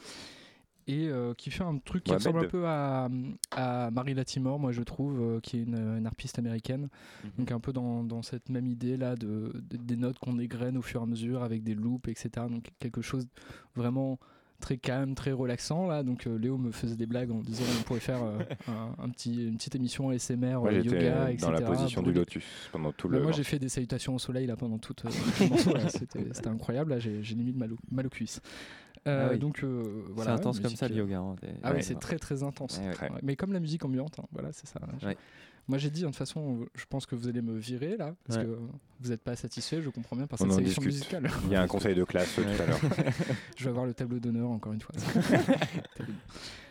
Et 0.87 1.09
euh, 1.09 1.33
qui 1.33 1.51
fait 1.51 1.65
un 1.65 1.79
truc 1.79 2.05
qui 2.05 2.11
Mohamed. 2.13 2.27
ressemble 2.27 2.45
un 2.45 2.49
peu 2.51 2.67
à, 2.67 3.09
à 3.53 3.91
Marie 3.91 4.13
Latimore, 4.13 4.59
moi 4.59 4.71
je 4.71 4.83
trouve, 4.83 5.19
euh, 5.19 5.41
qui 5.41 5.57
est 5.57 5.63
une, 5.63 5.77
une 5.79 6.07
harpiste 6.07 6.39
américaine. 6.39 6.91
Donc 7.39 7.51
un 7.53 7.59
peu 7.61 7.73
dans, 7.73 8.05
dans 8.05 8.21
cette 8.21 8.51
même 8.51 8.67
idée 8.67 8.99
là 8.99 9.17
de, 9.17 9.51
de- 9.55 9.79
des 9.79 9.97
notes 9.97 10.19
qu'on 10.19 10.39
égrène 10.39 10.77
au 10.77 10.83
fur 10.83 11.01
et 11.01 11.05
à 11.05 11.07
mesure 11.07 11.43
avec 11.43 11.63
des 11.63 11.75
loops, 11.75 12.07
etc. 12.09 12.47
Donc 12.51 12.67
quelque 12.81 13.01
chose 13.01 13.27
vraiment 13.75 14.19
très 14.61 14.77
calme, 14.79 15.15
très 15.15 15.33
relaxant 15.33 15.87
là. 15.87 16.03
Donc 16.03 16.27
euh, 16.27 16.39
Léo 16.39 16.57
me 16.59 16.71
faisait 16.73 16.97
des 16.97 17.07
blagues 17.07 17.31
en 17.31 17.41
disant 17.41 17.65
on 17.79 17.83
pourrait 17.83 18.01
faire 18.01 18.23
euh, 18.23 18.39
un, 18.69 19.05
un 19.05 19.09
petit, 19.11 19.47
une 19.49 19.57
petite 19.57 19.75
émission 19.75 20.09
ASMR, 20.11 20.37
Moi, 20.61 20.73
euh, 20.73 20.81
yoga, 20.81 21.31
etc. 21.31 21.37
dans 21.47 21.51
la 21.51 21.61
position 21.63 22.03
du 22.03 22.13
lotus 22.13 22.45
pendant 22.73 22.93
tout 22.93 23.09
Bah, 23.09 23.17
le. 23.19 23.23
moi 23.23 23.33
j'ai 23.33 23.45
fait 23.45 23.59
des 23.59 23.69
salutations 23.69 24.15
au 24.15 24.19
soleil 24.19 24.47
là 24.47 24.57
pendant 24.57 24.79
tout, 24.79 24.95
euh, 25.05 25.11
tout 25.37 25.43
le 25.45 25.49
morceau. 25.51 25.73
C'était 26.33 26.49
incroyable. 26.49 26.91
Là 26.93 26.99
j'ai 26.99 27.21
limite 27.23 27.57
mal, 27.57 27.73
au- 27.73 27.79
mal 27.91 28.07
aux 28.07 28.11
cuisses. 28.11 28.41
Euh, 29.07 29.27
Ah 29.29 29.33
oui. 29.33 29.39
Donc 29.39 29.63
euh, 29.63 29.83
C'est 30.07 30.13
voilà. 30.15 30.33
intense 30.35 30.61
comme 30.61 30.75
ça 30.77 30.89
le 30.89 30.95
yoga. 30.97 31.19
hein, 31.19 31.37
Ah 31.63 31.71
oui, 31.71 31.77
ouais. 31.77 31.83
c'est 31.83 31.99
très 31.99 32.19
très 32.19 32.43
intense. 32.43 32.79
Ouais, 32.79 32.87
ouais. 32.89 33.11
Ouais, 33.13 33.21
Mais 33.23 33.37
comme 33.37 33.53
la 33.53 33.61
musique 33.61 33.85
ambiante, 33.85 34.19
hein, 34.19 34.25
voilà, 34.33 34.51
c'est 34.53 34.67
ça. 34.67 34.81
Moi 35.67 35.79
j'ai 35.79 35.89
dit, 35.91 36.03
de 36.03 36.07
toute 36.07 36.17
façon, 36.17 36.67
je 36.75 36.85
pense 36.89 37.07
que 37.07 37.15
vous 37.15 37.27
allez 37.27 37.41
me 37.41 37.57
virer 37.57 37.97
là, 37.97 38.15
parce 38.27 38.39
Ouais. 38.39 38.45
que 38.45 38.59
vous 39.01 39.09
n'êtes 39.11 39.23
pas 39.23 39.35
satisfait, 39.35 39.81
je 39.81 39.89
comprends 39.89 40.15
bien 40.17 40.27
par 40.27 40.39
On 40.41 40.45
cette 40.45 40.53
sélection 40.53 40.83
discute. 40.83 41.21
musicale. 41.21 41.31
Il 41.47 41.53
y 41.53 41.57
a 41.57 41.63
un 41.63 41.67
conseil 41.67 41.95
de 41.95 42.05
classe 42.05 42.35
tout 42.35 42.43
à 42.43 42.67
l'heure. 42.67 42.79
je 43.57 43.65
vais 43.65 43.71
avoir 43.71 43.87
le 43.87 43.95
tableau 43.95 44.19
d'honneur 44.19 44.51
encore 44.51 44.73
une 44.75 44.81
fois. 44.83 44.95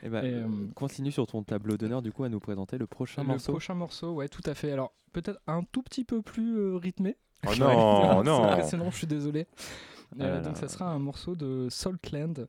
Eh 0.06 0.10
ben, 0.10 0.24
Et, 0.26 0.34
euh, 0.34 0.48
continue 0.76 1.12
sur 1.12 1.26
ton 1.28 1.44
tableau 1.44 1.78
d'honneur 1.78 2.02
du 2.02 2.12
coup 2.12 2.24
à 2.26 2.30
nous 2.30 2.40
présenter 2.42 2.78
le 2.78 2.88
prochain 2.88 3.22
le 3.22 3.30
morceau. 3.30 3.54
prochain 3.54 3.74
morceau, 3.74 4.12
ouais, 4.16 4.28
tout 4.28 4.42
à 4.46 4.54
fait. 4.54 4.72
Alors 4.72 4.94
peut-être 5.14 5.40
un 5.48 5.64
tout 5.72 5.82
petit 5.82 6.04
peu 6.04 6.22
plus 6.22 6.58
euh, 6.58 6.76
rythmé. 6.76 7.16
Oh 7.48 7.52
non, 7.58 8.20
C'est 8.24 8.30
non. 8.30 8.44
impressionnant, 8.44 8.92
je 8.92 8.98
suis 8.98 9.08
désolé. 9.08 9.48
Ah 10.20 10.24
Euh, 10.24 10.36
là 10.36 10.42
donc 10.42 10.56
là. 10.56 10.60
ça 10.60 10.68
sera 10.68 10.90
un 10.92 11.00
morceau 11.00 11.36
de 11.36 11.68
Saltland. 11.70 12.48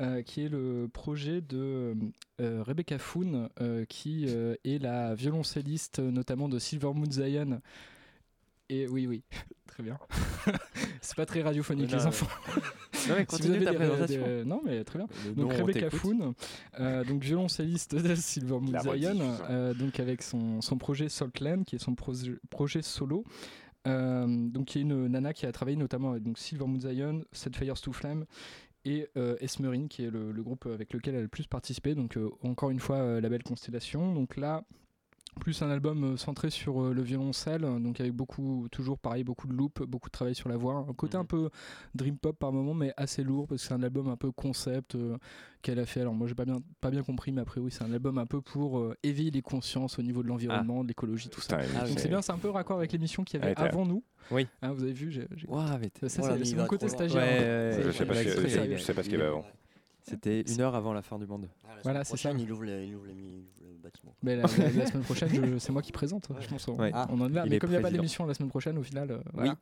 Euh, 0.00 0.22
qui 0.22 0.42
est 0.44 0.48
le 0.48 0.88
projet 0.92 1.40
de 1.40 1.94
euh, 2.40 2.62
Rebecca 2.62 2.98
Foon, 2.98 3.48
euh, 3.60 3.84
qui 3.84 4.24
euh, 4.28 4.54
est 4.64 4.80
la 4.82 5.14
violoncelliste 5.14 5.98
euh, 5.98 6.10
notamment 6.10 6.48
de 6.48 6.58
Silver 6.58 6.92
Moon 6.94 7.10
Zion. 7.10 7.60
Et 8.68 8.86
oui, 8.86 9.06
oui, 9.06 9.22
très 9.66 9.82
bien. 9.82 9.98
C'est 11.02 11.16
pas 11.16 11.26
très 11.26 11.42
radiophonique, 11.42 11.90
Non, 11.90 11.98
les 11.98 12.06
enfants. 12.06 12.28
Non, 13.08 13.14
mais 13.16 13.20
Si 13.20 13.26
continue 13.26 13.48
vous 13.48 13.54
avez 13.56 13.64
ta 13.64 13.70
des- 13.72 13.76
présentation. 13.76 14.22
des- 14.26 14.44
Non, 14.44 14.60
mais 14.64 14.84
très 14.84 14.98
bien. 15.00 15.08
Donc 15.36 15.52
Rebecca. 15.52 15.90
Foon, 15.90 16.34
euh, 16.78 17.04
donc 17.04 17.22
violoncelliste 17.22 17.94
de 17.96 18.14
Silver 18.14 18.58
Moon 18.60 18.70
La 18.72 18.80
Zion, 18.80 19.18
euh, 19.50 19.74
donc 19.74 19.98
avec 20.00 20.22
son, 20.22 20.60
son 20.60 20.78
projet 20.78 21.08
Saltland, 21.08 21.64
qui 21.64 21.76
est 21.76 21.80
son 21.80 21.92
proje- 21.94 22.38
projet 22.48 22.82
solo. 22.82 23.24
Euh, 23.86 24.26
donc 24.50 24.66
qui 24.66 24.78
est 24.78 24.82
une 24.82 25.06
nana 25.08 25.32
qui 25.32 25.46
a 25.46 25.52
travaillé 25.52 25.76
notamment 25.78 26.10
avec 26.10 26.22
donc, 26.22 26.38
Silver 26.38 26.66
Moon 26.66 26.78
Zion, 26.78 27.22
Set 27.32 27.56
Fires 27.56 27.80
to 27.80 27.92
Flame 27.92 28.26
et 28.84 29.08
euh, 29.16 29.36
Esmerine, 29.40 29.88
qui 29.88 30.04
est 30.04 30.10
le, 30.10 30.32
groupe 30.42 30.66
avec 30.66 30.92
lequel 30.92 31.14
elle 31.14 31.20
a 31.20 31.22
le 31.22 31.28
plus 31.28 31.46
participé. 31.46 31.94
Donc 31.94 32.16
euh, 32.16 32.30
encore 32.42 32.70
une 32.70 32.80
fois, 32.80 32.96
euh, 32.96 33.20
la 33.20 33.28
belle 33.28 33.42
constellation. 33.42 34.14
Donc 34.14 34.36
là, 34.36 34.64
plus 35.40 35.60
un 35.62 35.70
album 35.70 36.04
euh, 36.04 36.16
centré 36.16 36.50
sur 36.50 36.80
euh, 36.80 36.94
le 36.94 37.02
violoncelle, 37.02 37.62
donc 37.62 37.98
avec 38.00 38.12
beaucoup, 38.12 38.68
toujours 38.70 38.98
pareil, 38.98 39.24
beaucoup 39.24 39.48
de 39.48 39.52
loops, 39.52 39.82
beaucoup 39.82 40.08
de 40.08 40.12
travail 40.12 40.36
sur 40.36 40.48
la 40.48 40.56
voix. 40.56 40.86
Un 40.88 40.92
côté 40.94 41.16
un 41.16 41.24
peu 41.24 41.50
dream 41.96 42.16
pop 42.16 42.38
par 42.38 42.52
moment, 42.52 42.74
mais 42.74 42.92
assez 42.96 43.24
lourd 43.24 43.48
parce 43.48 43.62
que 43.62 43.66
c'est 43.68 43.74
un 43.74 43.82
album 43.82 44.08
un 44.08 44.16
peu 44.16 44.30
concept 44.30 44.94
euh, 44.94 45.16
qu'elle 45.62 45.80
a 45.80 45.86
fait. 45.86 46.02
Alors 46.02 46.14
moi, 46.14 46.28
j'ai 46.28 46.34
pas 46.36 46.44
bien, 46.44 46.58
pas 46.80 46.90
bien 46.90 47.02
compris, 47.02 47.32
mais 47.32 47.40
après 47.40 47.60
oui, 47.60 47.72
c'est 47.72 47.82
un 47.82 47.92
album 47.92 48.18
un 48.18 48.26
peu 48.26 48.40
pour 48.40 48.78
euh, 48.78 48.94
éveiller 49.02 49.32
les 49.32 49.42
consciences 49.42 49.98
au 49.98 50.02
niveau 50.02 50.22
de 50.22 50.28
l'environnement, 50.28 50.84
de 50.84 50.88
l'écologie, 50.88 51.28
tout 51.28 51.40
ça. 51.40 51.56
Donc 51.56 51.98
c'est- 51.98 52.08
bien, 52.08 52.22
c'est 52.22 52.32
un 52.32 52.38
peu 52.38 52.50
raccord 52.50 52.78
avec 52.78 52.92
l'émission 52.92 53.24
qu'il 53.24 53.40
y 53.40 53.42
avait 53.42 53.58
avant 53.58 53.84
nous. 53.86 54.04
Oui. 54.30 54.46
Hein, 54.62 54.72
vous 54.72 54.84
avez 54.84 54.92
vu, 54.92 55.10
j'ai, 55.10 55.26
mais 56.02 56.08
ça, 56.08 56.22
Voilà, 56.22 56.44
c'est, 56.44 56.54
mon 56.54 56.66
côté 56.66 56.88
stagiaire. 56.88 57.22
Ouais, 57.22 57.86
ouais, 57.86 57.92
sais 57.92 58.04
pas 58.06 58.14
je 58.22 58.82
sais 58.82 58.94
pas 58.94 59.02
ce 59.02 59.08
qu'il 59.08 59.18
y 59.18 59.20
avait 59.20 59.28
avant. 59.28 59.44
C'était 60.02 60.40
une 60.42 60.60
heure 60.60 60.74
avant 60.74 60.92
la 60.92 61.02
fin 61.02 61.18
du 61.18 61.26
monde. 61.26 61.48
Ah, 61.64 61.76
la 61.76 61.82
Voilà, 61.82 62.04
semaine 62.04 62.16
c'est 62.16 62.22
ça. 62.22 62.28
prochaine, 62.30 62.40
Il 62.40 62.52
ouvre, 62.52 62.64
le, 62.64 62.84
il 62.84 62.94
ouvre 62.94 63.06
le, 63.06 63.12
il 63.12 63.64
ouvre 63.64 63.72
le 63.72 63.78
bâtiment. 63.82 64.14
Mais 64.22 64.36
la, 64.36 64.42
la- 64.42 64.70
la 64.70 64.86
semaine 64.86 65.02
prochaine, 65.02 65.58
c'est 65.60 65.72
moi 65.72 65.82
qui 65.82 65.92
présente. 65.92 66.28
Je 66.40 66.48
pense. 66.48 66.68
On, 66.68 66.76
Ouais. 66.78 66.92
on 66.94 67.20
en 67.20 67.28
est 67.30 67.32
là. 67.34 67.42
Il 67.46 67.50
Mais 67.50 67.56
est 67.56 67.58
comme 67.58 67.70
il 67.70 67.74
n'y 67.74 67.78
a 67.78 67.82
pas 67.82 67.90
d'émission 67.90 68.26
la 68.26 68.34
semaine 68.34 68.48
prochaine, 68.50 68.76
au 68.78 68.82
final, 68.82 69.10
euh, 69.10 69.16
Oui. 69.18 69.22
voilà. 69.34 69.56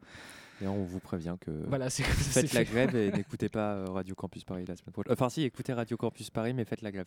Et 0.61 0.66
on 0.66 0.82
vous 0.82 0.99
prévient 1.01 1.36
que 1.41 1.51
Voilà, 1.68 1.89
c'est- 1.91 2.03
faites 2.03 2.53
la 2.53 2.64
fait. 2.64 2.72
grève 2.72 2.97
et 2.97 3.12
n'écoutez 3.12 3.49
pas 3.49 3.74
euh, 3.74 3.84
Radio 3.91 4.14
Campus 4.16 4.45
Paris 4.45 4.64
la 4.66 4.74
semaine 4.76 4.93
prochaine. 4.93 5.12
Enfin 5.12 5.28
si, 5.28 5.43
écoutez 5.43 5.72
Radio 5.72 5.97
Campus 5.97 6.30
Paris, 6.30 6.53
mais 6.55 6.64
faites 6.64 6.82
la 6.82 6.91
grève. 6.91 7.07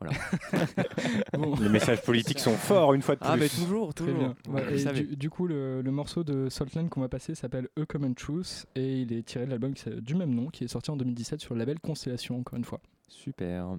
Voilà. 0.00 0.16
Bon. 1.38 1.54
Les 1.56 1.68
messages 1.68 2.02
politiques 2.02 2.38
sont 2.38 2.56
forts 2.56 2.94
une 2.94 3.02
fois 3.02 3.14
de 3.16 3.20
plus. 3.20 3.28
Ah 3.30 3.36
mais 3.36 3.48
toujours, 3.48 3.92
Très 3.94 4.06
toujours. 4.06 4.18
bien. 4.18 4.34
Ouais, 4.52 4.78
et 4.78 4.84
du, 4.92 5.16
du 5.16 5.30
coup, 5.30 5.46
le, 5.46 5.82
le 5.82 5.90
morceau 5.90 6.24
de 6.24 6.48
Saltland 6.48 6.88
qu'on 6.88 7.00
va 7.00 7.08
passer 7.08 7.34
s'appelle 7.34 7.68
A 7.80 7.84
Common 7.86 8.12
Truth 8.14 8.66
et 8.76 9.00
il 9.02 9.12
est 9.12 9.22
tiré 9.24 9.46
de 9.46 9.50
l'album 9.50 9.74
du 10.00 10.14
même 10.14 10.34
nom 10.34 10.46
qui 10.48 10.64
est 10.64 10.68
sorti 10.68 10.90
en 10.90 10.96
2017 10.96 11.40
sur 11.40 11.54
le 11.54 11.60
label 11.60 11.80
Constellation, 11.80 12.38
encore 12.38 12.56
une 12.58 12.64
fois. 12.64 12.80
Super. 13.08 13.76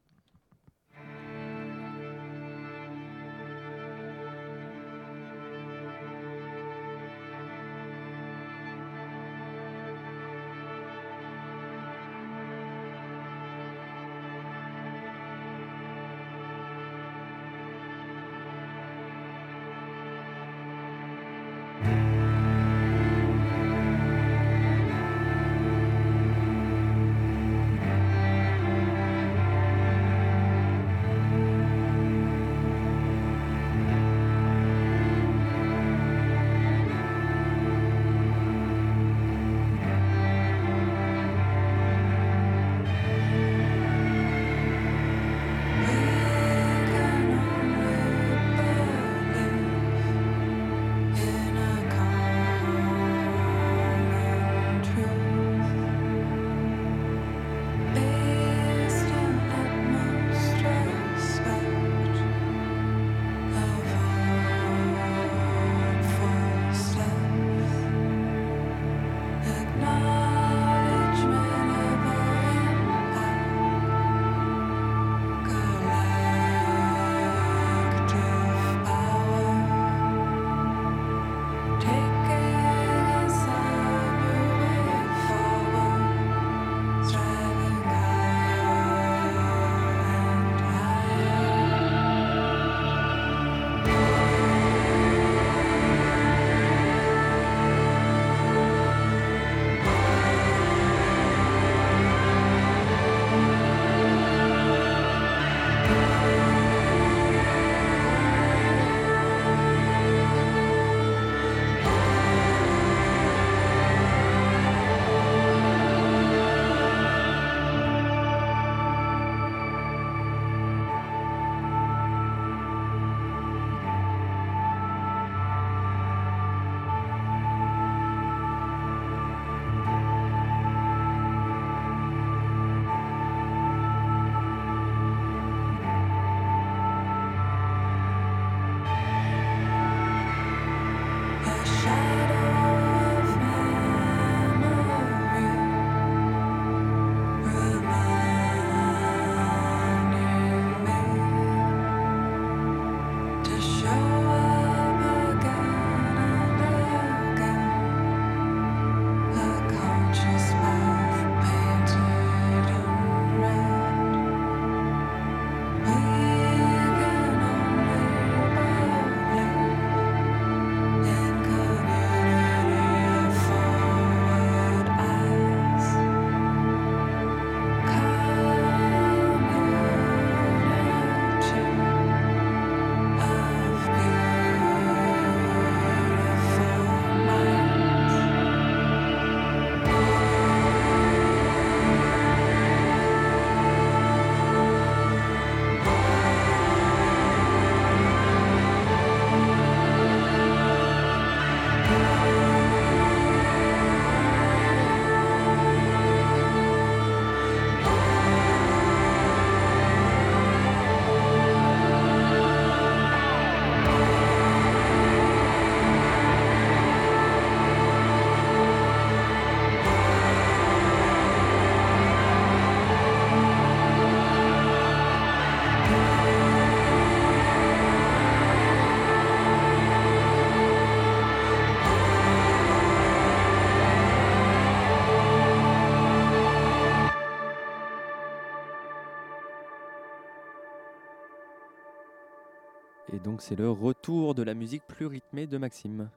C'est 243.47 243.55
le 243.55 243.69
retour 243.69 244.33
de 244.35 244.41
la 244.43 244.53
musique 244.53 244.83
plus 244.87 245.05
rythmée 245.05 245.45
de 245.47 245.57
Maxime. 245.57 246.09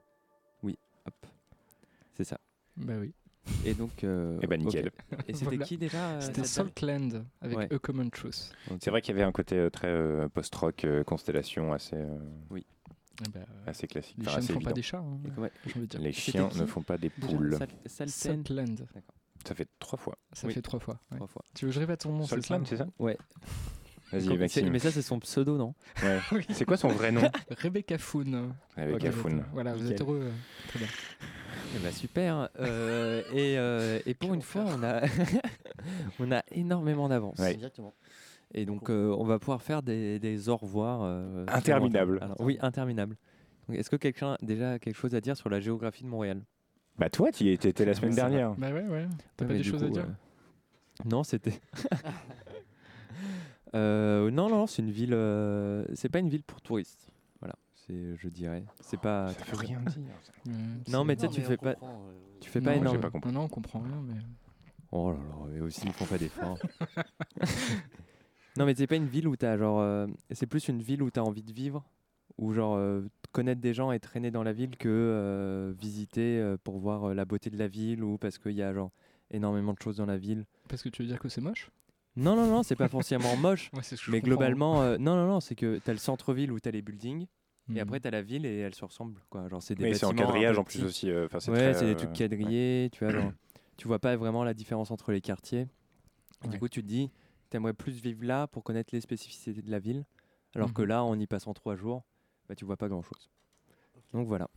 Oui, 0.63 0.79
hop. 1.07 1.15
C'est 2.15 2.25
ça. 2.25 2.39
Bah 2.77 2.95
oui. 2.99 3.13
Et 3.65 3.75
donc. 3.75 4.05
euh, 4.05 4.39
Eh 4.43 4.47
ben, 4.47 4.59
nickel. 4.63 4.91
Et 5.27 5.33
c'était 5.35 5.45
Voilà. 5.47 5.65
qui 5.65 5.79
déjà 5.79 6.09
euh, 6.11 6.21
C'était 6.21 6.45
Saltland 6.45 7.25
avec 7.41 7.57
Ouais. 7.59 7.73
A 7.75 7.79
Common 7.79 8.09
Truth. 8.11 8.53
C'est 8.81 8.91
vrai 8.91 9.03
qu'il 9.03 9.15
y 9.15 9.19
avait 9.19 9.27
un 9.27 9.33
côté 9.33 9.57
euh, 9.57 9.71
très 9.71 9.89
euh, 9.89 10.29
post-rock, 10.29 10.85
euh, 10.85 11.05
constellation 11.05 11.73
assez, 11.73 11.97
euh, 11.97 12.19
Oui. 12.51 12.65
Eh 13.27 13.31
ben, 13.31 13.45
assez 13.67 13.87
classique. 13.89 14.17
Les 14.19 14.29
enfin, 14.29 14.31
chiens 14.33 14.39
ne 14.41 14.45
assez 14.45 14.53
font 14.55 14.61
pas 14.61 14.73
des 14.73 14.83
chats. 14.83 14.99
hein, 14.99 15.19
Ouais. 15.41 15.51
j'ai 15.67 15.73
envie 15.77 15.81
de 15.83 15.87
dire. 15.87 16.01
Les 16.01 16.13
chiens 16.13 16.49
ne 16.57 16.67
font 16.67 16.83
pas 16.83 16.97
des 16.99 17.11
poules. 17.11 17.59
Sal-. 17.87 18.09
Saltland. 18.09 18.87
Ça 19.47 19.55
fait 19.55 19.69
trois 19.79 19.99
fois. 19.99 20.17
Ça 20.33 20.47
Oui. 20.47 20.53
fait 20.55 20.63
trois 20.63 20.79
fois. 20.81 20.99
ouais. 21.11 21.17
Trois 21.19 21.27
fois. 21.29 21.43
Tu 21.55 21.65
veux 21.65 21.71
que 21.71 21.75
je 21.75 21.81
répète 21.81 22.03
son 22.03 22.13
nom 22.13 22.25
c'est 22.25 22.37
ça 22.37 22.43
Saltland, 22.43 22.67
c'est 22.67 22.77
ça 22.77 22.87
Ouais. 22.99 23.17
Vas-y, 24.13 24.39
Maxime. 24.39 24.71
Mais 24.71 24.79
ça, 24.79 24.91
c'est 24.91 25.03
son 25.03 25.19
pseudo, 25.21 25.57
non 25.59 25.75
Ouais. 26.03 26.19
Oui. 26.33 26.47
C'est 26.51 26.65
quoi 26.65 26.77
son 26.77 26.89
vrai 26.89 27.13
nom 27.13 27.23
Rebecca 27.63 27.99
Foon. 27.99 28.53
Rebecca 28.77 29.13
Foon. 29.13 29.45
Voilà, 29.53 29.75
vous 29.75 29.91
êtes 29.91 30.01
heureux. 30.01 30.21
euh, 30.25 30.31
Très 30.69 30.79
bien. 30.79 30.89
Eh 31.77 31.79
ben, 31.81 31.93
super. 31.93 32.49
Euh, 32.59 33.23
et, 33.33 33.59
euh, 33.59 34.01
et 34.07 34.15
pour 34.15 34.33
une 34.33 34.41
fois, 34.43 34.65
on 34.67 34.83
a, 34.83 35.03
on 36.21 36.33
a 36.33 36.43
énormément 36.53 37.09
d'avance. 37.09 37.39
Ouais. 37.39 37.53
Exactement. 37.53 37.93
Et 38.55 38.65
donc, 38.65 38.89
euh, 38.89 39.15
on 39.19 39.25
va 39.25 39.39
pouvoir 39.39 39.61
faire 39.61 39.83
des, 39.83 40.19
des 40.19 40.49
au 40.49 40.57
revoir. 40.57 41.01
euh, 41.03 41.45
Interminables. 41.49 42.19
Alors, 42.23 42.41
oui, 42.41 42.57
interminables. 42.63 43.17
Est-ce 43.71 43.91
que 43.91 43.97
quelqu'un 43.97 44.33
a 44.33 44.39
déjà 44.41 44.79
quelque 44.79 44.97
chose 44.97 45.15
à 45.15 45.21
dire 45.21 45.37
sur 45.37 45.51
la 45.51 45.61
géographie 45.61 46.03
de 46.05 46.09
Montréal? 46.09 46.41
Bah 46.97 47.11
toi, 47.11 47.31
tu 47.31 47.45
y 47.45 47.51
étais 47.51 47.85
la 47.85 47.93
semaine 47.93 48.15
dernière. 48.15 48.55
Bah 48.57 48.73
ouais, 48.73 48.87
ouais. 48.87 49.07
T'as 49.37 49.45
Ouais, 49.45 49.49
pas 49.53 49.55
des 49.59 49.63
choses 49.63 49.85
à 49.85 49.89
dire? 49.91 50.07
euh, 50.09 51.05
Non, 51.05 51.23
c'était. 51.23 51.61
Euh, 53.75 54.31
non, 54.31 54.49
non, 54.49 54.67
c'est 54.67 54.83
une 54.83 54.91
ville. 54.91 55.13
euh, 55.15 55.85
C'est 55.95 56.09
pas 56.09 56.19
une 56.21 56.29
ville 56.29 56.43
pour 56.43 56.61
touristes. 56.61 57.11
Voilà, 57.41 57.55
c'est, 57.75 58.17
je 58.17 58.29
dirais. 58.29 58.65
C'est 58.81 58.97
pas. 59.01 59.33
Ça 59.35 59.45
veut 59.45 59.57
rien 59.57 59.81
dire. 59.81 60.03
Ouais, 60.47 60.53
Non, 60.89 61.05
mais 61.05 61.17
tu 61.17 61.23
sais, 61.23 61.27
Non, 61.29 61.33
tu 61.33 61.41
mais 61.41 61.47
fais 61.47 61.57
pas. 61.57 61.71
euh, 61.83 62.13
Tu 62.41 62.51
fais 62.51 62.61
Non, 62.61 62.65
pas 62.65 62.73
j'ai 62.73 62.79
énorme. 62.79 63.01
pas 63.01 63.11
compris. 63.11 63.31
Non, 63.33 63.41
non, 63.41 63.45
on 63.47 63.49
comprend 63.49 63.81
rien, 63.81 64.01
mais. 64.07 64.15
Oh 64.91 65.13
là 65.13 65.19
là, 65.19 65.57
et 65.57 65.61
aussi 65.61 65.83
ils 65.87 65.93
font 65.93 66.07
pas 66.07 66.17
d'efforts. 66.17 66.59
non, 68.57 68.65
mais 68.65 68.75
c'est 68.75 68.87
pas 68.87 68.97
une 68.97 69.07
ville 69.07 69.29
où 69.29 69.37
t'as 69.37 69.57
genre. 69.59 69.81
euh, 69.81 70.07
c'est 70.31 70.47
plus 70.47 70.67
une 70.69 70.81
ville 70.83 71.03
où 71.03 71.11
t'as 71.11 71.21
envie 71.21 71.43
de 71.43 71.53
vivre, 71.53 71.85
ou 72.39 72.53
genre 72.55 72.75
euh, 72.77 73.03
connaître 73.33 73.61
des 73.61 73.75
gens 73.75 73.93
et 73.93 74.01
traîner 74.01 74.31
dans 74.31 74.43
la 74.43 74.53
ville 74.55 74.77
que 74.79 74.89
euh, 74.89 75.73
visiter 75.79 76.39
euh, 76.41 76.57
pour 76.65 76.79
voir 76.79 77.11
euh, 77.11 77.15
la 77.15 77.25
beauté 77.27 77.51
de 77.51 77.59
la 77.59 77.69
ville 77.69 78.03
ou 78.03 78.17
parce 78.17 78.39
qu'il 78.39 78.53
y 78.53 78.63
a 78.63 78.73
genre 78.73 78.91
énormément 79.31 79.75
de 79.75 79.79
choses 79.83 79.99
dans 79.99 80.07
la 80.07 80.17
ville. 80.17 80.47
Parce 80.69 80.83
que 80.83 80.89
tu 80.89 81.03
veux 81.03 81.09
dire 81.09 81.19
que 81.19 81.29
c'est 81.29 81.43
moche? 81.43 81.71
Non, 82.17 82.35
non, 82.37 82.47
non, 82.47 82.63
c'est 82.63 82.77
pas 82.77 82.89
forcément 82.89 83.37
moche. 83.41 83.71
Ouais, 83.75 83.83
c'est 83.83 83.97
ce 83.97 84.01
que 84.03 84.07
je 84.07 84.11
Mais 84.13 84.21
globalement, 84.21 84.83
euh, 84.83 84.97
non, 84.99 85.15
non, 85.17 85.27
non, 85.27 85.41
c'est 85.41 85.55
que 85.55 85.79
t'as 85.79 85.93
le 85.93 85.99
centre-ville 85.99 86.51
où 86.53 86.59
t'as 86.61 86.71
les 86.71 86.83
buildings. 86.83 87.27
Et 87.71 87.73
Mhm. 87.73 87.79
après, 87.81 88.01
t'as 88.01 88.11
la 88.11 88.23
ville 88.23 88.47
et 88.47 88.59
elle 88.59 88.75
se 88.75 88.85
ressemble. 88.85 89.21
Quoi. 89.29 89.47
Genre, 89.49 89.63
c'est 89.63 89.75
des 89.75 89.85
Oui, 89.85 89.95
c'est 89.95 90.07
en 90.07 90.15
quadrillage 90.15 90.59
en 90.59 90.65
plus 90.65 90.83
aussi. 90.85 91.11
euh, 91.11 91.29
c'est 91.39 91.51
ouais, 91.51 91.59
très, 91.59 91.75
c'est 91.75 91.85
des 91.85 91.93
euh, 91.93 91.95
trucs 91.97 92.13
quadrillés, 92.15 92.89
tu 92.91 93.05
vois, 93.05 93.13
genre, 93.13 93.31
tu 93.77 93.87
vois 93.87 93.99
pas 93.99 94.17
vraiment 94.17 94.43
la 94.43 94.55
différence 94.55 94.91
entre 94.91 95.13
les 95.13 95.21
quartiers. 95.21 95.67
Et. 96.45 96.49
Du 96.49 96.59
coup, 96.59 96.69
tu 96.69 96.83
te 96.83 96.87
dis, 96.89 97.11
t'aimerais 97.51 97.75
plus 97.75 98.01
vivre 98.01 98.25
là 98.25 98.47
pour 98.47 98.65
connaître 98.65 98.95
les 98.95 99.01
spécificités 99.03 99.61
de 99.61 99.71
la 99.71 99.79
ville, 99.79 100.05
alors 100.55 100.73
que 100.73 100.83
Mhm. 100.83 100.89
là, 100.89 101.05
en 101.05 101.19
y 101.19 101.27
passant 101.27 101.53
trois 101.53 101.77
jours, 101.77 102.05
bah, 102.49 102.55
tu 102.55 102.65
vois 102.65 102.77
pas 102.79 102.89
grand 102.89 103.03
chose. 103.03 103.29
Donc 104.15 104.27
voilà. 104.27 104.49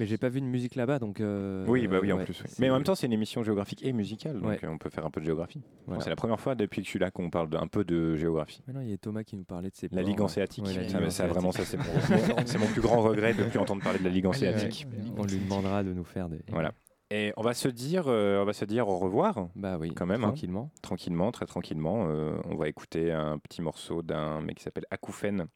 Mais 0.00 0.06
j'ai 0.06 0.18
pas 0.18 0.28
vu 0.28 0.40
de 0.40 0.46
musique 0.46 0.74
là-bas, 0.74 0.98
donc. 0.98 1.20
euh, 1.20 1.64
Oui, 1.68 1.86
bah 1.88 1.98
oui, 2.02 2.12
en 2.12 2.18
ouais, 2.18 2.24
plus. 2.24 2.40
oui. 2.44 2.50
Mais 2.58 2.70
en 2.70 2.74
même 2.74 2.82
temps, 2.84 2.94
c'est 2.94 3.06
une 3.06 3.12
émission 3.12 3.42
géographique 3.42 3.84
et 3.84 3.92
musicale, 3.92 4.34
donc 4.40 4.44
Ouais. 4.44 4.58
euh, 4.64 4.68
on 4.68 4.78
peut 4.78 4.90
faire 4.90 5.04
un 5.06 5.10
peu 5.10 5.20
de 5.20 5.26
géographie. 5.26 5.62
Voilà. 5.86 6.02
c'est 6.02 6.10
la 6.10 6.16
première 6.16 6.38
fois 6.40 6.54
depuis 6.54 6.80
que 6.82 6.84
je 6.86 6.90
suis 6.90 6.98
là 6.98 7.10
qu'on 7.10 7.30
parle 7.30 7.48
un 7.56 7.66
peu 7.66 7.84
de 7.84 8.16
géographie. 8.16 8.62
Maintenant, 8.66 8.82
il 8.82 8.90
y 8.90 8.94
a 8.94 8.98
Thomas 8.98 9.24
qui 9.24 9.36
nous 9.36 9.44
parlait 9.44 9.70
de 9.70 9.76
ses 9.76 9.88
La 9.92 10.02
Ligue 10.02 10.20
hanséatique. 10.20 10.64
Ouais, 10.64 10.72
Ah, 10.76 10.82
Ligue 10.82 10.96
mais 11.00 11.10
ça, 11.10 11.26
vraiment, 11.26 11.52
ça, 11.52 11.64
c'est 11.64 11.76
mon, 11.76 11.84
mon- 11.84 12.36
c'est 12.46 12.58
mon 12.58 12.66
plus 12.66 12.80
grand 12.80 13.00
regret 13.00 13.34
de 13.34 13.44
plus 13.44 13.58
entendre 13.58 13.82
parler 13.82 13.98
de 13.98 14.04
la 14.04 14.10
Ligue 14.10 14.26
Allez, 14.26 14.40
ouais, 14.40 14.48
hanséatique. 14.54 14.86
On 15.16 15.24
lui 15.24 15.38
demandera 15.38 15.82
de 15.82 15.92
nous 15.92 16.04
faire 16.04 16.28
des. 16.28 16.40
Voilà. 16.50 16.72
Et 17.10 17.32
on 17.38 17.42
va 17.42 17.54
se 17.54 17.68
dire, 17.68 18.04
euh, 18.08 18.42
on 18.42 18.44
va 18.44 18.52
se 18.52 18.66
dire 18.66 18.86
au 18.86 18.98
revoir. 18.98 19.48
Bah 19.56 19.78
oui, 19.80 19.94
Quand 19.94 20.04
même, 20.04 20.22
hein. 20.24 20.28
tranquillement. 20.28 20.70
Tranquillement, 20.82 21.32
très 21.32 21.46
tranquillement. 21.46 22.06
Euh, 22.10 22.36
on 22.44 22.54
va 22.56 22.68
écouter 22.68 23.10
un 23.12 23.38
petit 23.38 23.62
morceau 23.62 24.02
d'un 24.02 24.42
mec 24.42 24.58
qui 24.58 24.62
s'appelle 24.62 24.84
Akoufen 24.90 25.46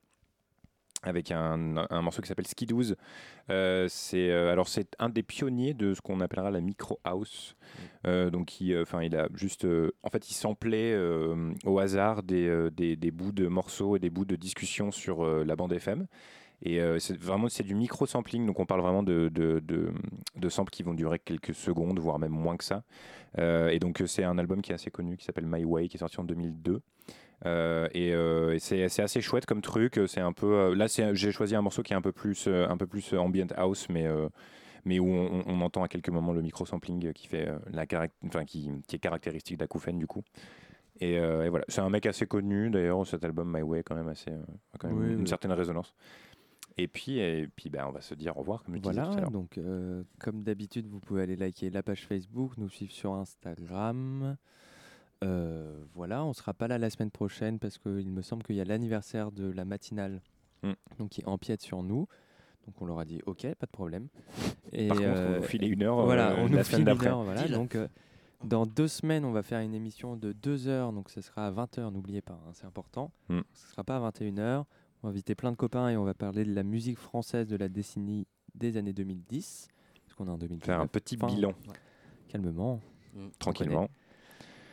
avec 1.02 1.30
un, 1.30 1.76
un 1.90 2.02
morceau 2.02 2.22
qui 2.22 2.28
s'appelle 2.28 2.46
Skidouz. 2.46 2.96
Euh, 3.50 3.86
c'est 3.88 4.30
euh, 4.30 4.52
alors 4.52 4.68
c'est 4.68 4.94
un 4.98 5.08
des 5.08 5.22
pionniers 5.22 5.74
de 5.74 5.94
ce 5.94 6.00
qu'on 6.00 6.20
appellera 6.20 6.50
la 6.50 6.60
micro 6.60 7.00
house. 7.04 7.56
Euh, 8.06 8.30
donc 8.30 8.46
qui, 8.46 8.76
enfin, 8.76 9.02
il 9.02 9.16
a 9.16 9.28
juste, 9.34 9.66
en 10.02 10.10
fait, 10.10 10.30
il 10.30 10.34
samplait 10.34 10.96
au 11.64 11.78
hasard 11.78 12.22
des, 12.22 12.68
des, 12.70 12.96
des 12.96 13.10
bouts 13.10 13.32
de 13.32 13.46
morceaux 13.46 13.96
et 13.96 13.98
des 13.98 14.10
bouts 14.10 14.24
de 14.24 14.36
discussions 14.36 14.90
sur 14.90 15.24
la 15.24 15.56
bande 15.56 15.72
FM. 15.72 16.06
Et 16.64 16.80
c'est 17.00 17.18
vraiment 17.18 17.48
c'est 17.48 17.64
du 17.64 17.74
micro 17.74 18.06
sampling, 18.06 18.46
donc 18.46 18.60
on 18.60 18.66
parle 18.66 18.82
vraiment 18.82 19.02
de, 19.02 19.28
de, 19.32 19.60
de, 19.60 19.92
de 20.36 20.48
samples 20.48 20.70
qui 20.70 20.84
vont 20.84 20.94
durer 20.94 21.18
quelques 21.18 21.54
secondes, 21.54 21.98
voire 21.98 22.20
même 22.20 22.30
moins 22.30 22.56
que 22.56 22.64
ça. 22.64 22.84
Et 23.38 23.78
donc 23.80 24.02
c'est 24.06 24.24
un 24.24 24.38
album 24.38 24.62
qui 24.62 24.72
est 24.72 24.74
assez 24.74 24.90
connu, 24.90 25.16
qui 25.16 25.24
s'appelle 25.24 25.46
My 25.46 25.64
Way, 25.64 25.88
qui 25.88 25.96
est 25.96 26.00
sorti 26.00 26.20
en 26.20 26.24
2002. 26.24 26.80
Euh, 27.44 27.88
et, 27.92 28.12
euh, 28.14 28.54
et 28.54 28.58
c'est 28.58 28.84
assez 28.84 29.20
chouette 29.20 29.46
comme 29.46 29.62
truc. 29.62 30.00
C'est 30.06 30.20
un 30.20 30.32
peu 30.32 30.46
euh, 30.54 30.74
là, 30.74 30.86
j'ai 31.12 31.32
choisi 31.32 31.54
un 31.56 31.62
morceau 31.62 31.82
qui 31.82 31.92
est 31.92 31.96
un 31.96 32.02
peu 32.02 32.12
plus, 32.12 32.46
un 32.48 32.76
peu 32.76 32.86
plus 32.86 33.12
ambient 33.14 33.48
house, 33.56 33.88
mais 33.88 34.06
mais 34.84 34.98
où 34.98 35.06
on, 35.06 35.44
on 35.46 35.60
entend 35.60 35.84
à 35.84 35.88
quelques 35.88 36.08
moments 36.08 36.32
le 36.32 36.42
micro 36.42 36.66
sampling 36.66 37.12
qui 37.12 37.28
fait 37.28 37.48
la 37.70 37.84
enfin 38.26 38.44
qui, 38.44 38.68
qui 38.88 38.96
est 38.96 38.98
caractéristique 38.98 39.56
d'Akoufen 39.58 39.98
du 39.98 40.06
coup. 40.06 40.22
Et, 41.00 41.14
et 41.14 41.48
voilà, 41.48 41.64
c'est 41.68 41.80
un 41.80 41.90
mec 41.90 42.06
assez 42.06 42.26
connu 42.26 42.70
d'ailleurs. 42.70 43.06
Cet 43.06 43.24
album 43.24 43.52
My 43.52 43.62
Way 43.62 43.82
quand 43.82 43.94
même 43.94 44.08
assez, 44.08 44.30
a 44.30 44.78
quand 44.78 44.88
même 44.88 44.98
Oui, 44.98 45.12
une 45.14 45.20
oui. 45.20 45.28
certaine 45.28 45.52
résonance. 45.52 45.94
Et 46.78 46.88
puis 46.88 47.18
et 47.18 47.48
puis 47.54 47.68
ben 47.70 47.84
on 47.86 47.92
va 47.92 48.00
se 48.00 48.14
dire 48.14 48.36
au 48.36 48.40
revoir 48.40 48.62
comme 48.62 48.76
je 48.76 48.80
disais 48.80 48.94
tout 48.94 49.00
à 49.00 49.04
Voilà, 49.10 49.26
donc 49.28 49.58
euh, 49.58 50.04
comme 50.18 50.42
d'habitude, 50.42 50.86
vous 50.86 51.00
pouvez 51.00 51.22
aller 51.22 51.36
liker 51.36 51.70
la 51.70 51.82
page 51.82 52.06
Facebook, 52.06 52.52
nous 52.56 52.68
suivre 52.70 52.92
sur 52.92 53.12
Instagram. 53.14 54.36
Euh, 55.22 55.84
voilà, 55.94 56.24
on 56.24 56.32
sera 56.32 56.52
pas 56.54 56.68
là 56.68 56.78
la 56.78 56.90
semaine 56.90 57.10
prochaine 57.10 57.58
parce 57.58 57.78
qu'il 57.78 58.10
me 58.10 58.22
semble 58.22 58.42
qu'il 58.42 58.56
y 58.56 58.60
a 58.60 58.64
l'anniversaire 58.64 59.32
de 59.32 59.50
la 59.50 59.64
matinale, 59.64 60.20
Mm. 60.62 60.72
donc 60.98 61.10
qui 61.10 61.24
empiète 61.24 61.60
sur 61.62 61.82
nous. 61.82 62.06
Donc 62.66 62.80
on 62.80 62.86
leur 62.86 62.98
a 63.00 63.04
dit 63.04 63.20
OK, 63.26 63.42
pas 63.54 63.66
de 63.66 63.70
problème. 63.72 64.06
Et 64.72 64.86
Par 64.88 64.96
contre, 64.98 65.08
euh, 65.08 65.36
nous 65.38 65.42
filez 65.44 65.66
une 65.68 65.82
heure, 65.82 66.04
Voilà, 66.04 66.30
euh, 66.30 66.34
on 66.38 66.42
la 66.44 66.48
nous 66.48 66.48
semaine 66.50 66.64
file 66.64 66.78
une 66.78 66.84
d'après. 66.84 67.08
heure, 67.08 67.22
voilà. 67.24 67.42
Deal. 67.42 67.52
Donc 67.54 67.74
euh, 67.74 67.88
dans 68.44 68.66
deux 68.66 68.86
semaines, 68.88 69.24
on 69.24 69.32
va 69.32 69.42
faire 69.42 69.60
une 69.60 69.74
émission 69.74 70.16
de 70.16 70.32
deux 70.32 70.68
heures, 70.68 70.92
donc 70.92 71.10
ce 71.10 71.20
sera 71.20 71.46
à 71.46 71.50
20h, 71.50 71.90
n'oubliez 71.92 72.20
pas, 72.22 72.34
hein, 72.46 72.50
c'est 72.52 72.66
important. 72.66 73.10
Mm. 73.28 73.40
Ce 73.52 73.68
sera 73.70 73.82
pas 73.84 73.96
à 73.96 74.10
21h. 74.10 74.64
On 75.02 75.08
va 75.08 75.10
inviter 75.10 75.34
plein 75.34 75.50
de 75.50 75.56
copains 75.56 75.88
et 75.88 75.96
on 75.96 76.04
va 76.04 76.14
parler 76.14 76.44
de 76.44 76.54
la 76.54 76.62
musique 76.62 76.98
française 76.98 77.48
de 77.48 77.56
la 77.56 77.68
décennie 77.68 78.26
des 78.54 78.76
années 78.76 78.92
2010. 78.92 79.68
Parce 80.04 80.14
qu'on 80.14 80.28
est 80.28 80.30
en 80.30 80.38
2019. 80.38 80.64
Faire 80.64 80.80
un 80.80 80.86
petit 80.86 81.16
bilan. 81.16 81.54
Calmement. 82.28 82.80
Mm. 83.14 83.26
Tranquillement. 83.40 83.88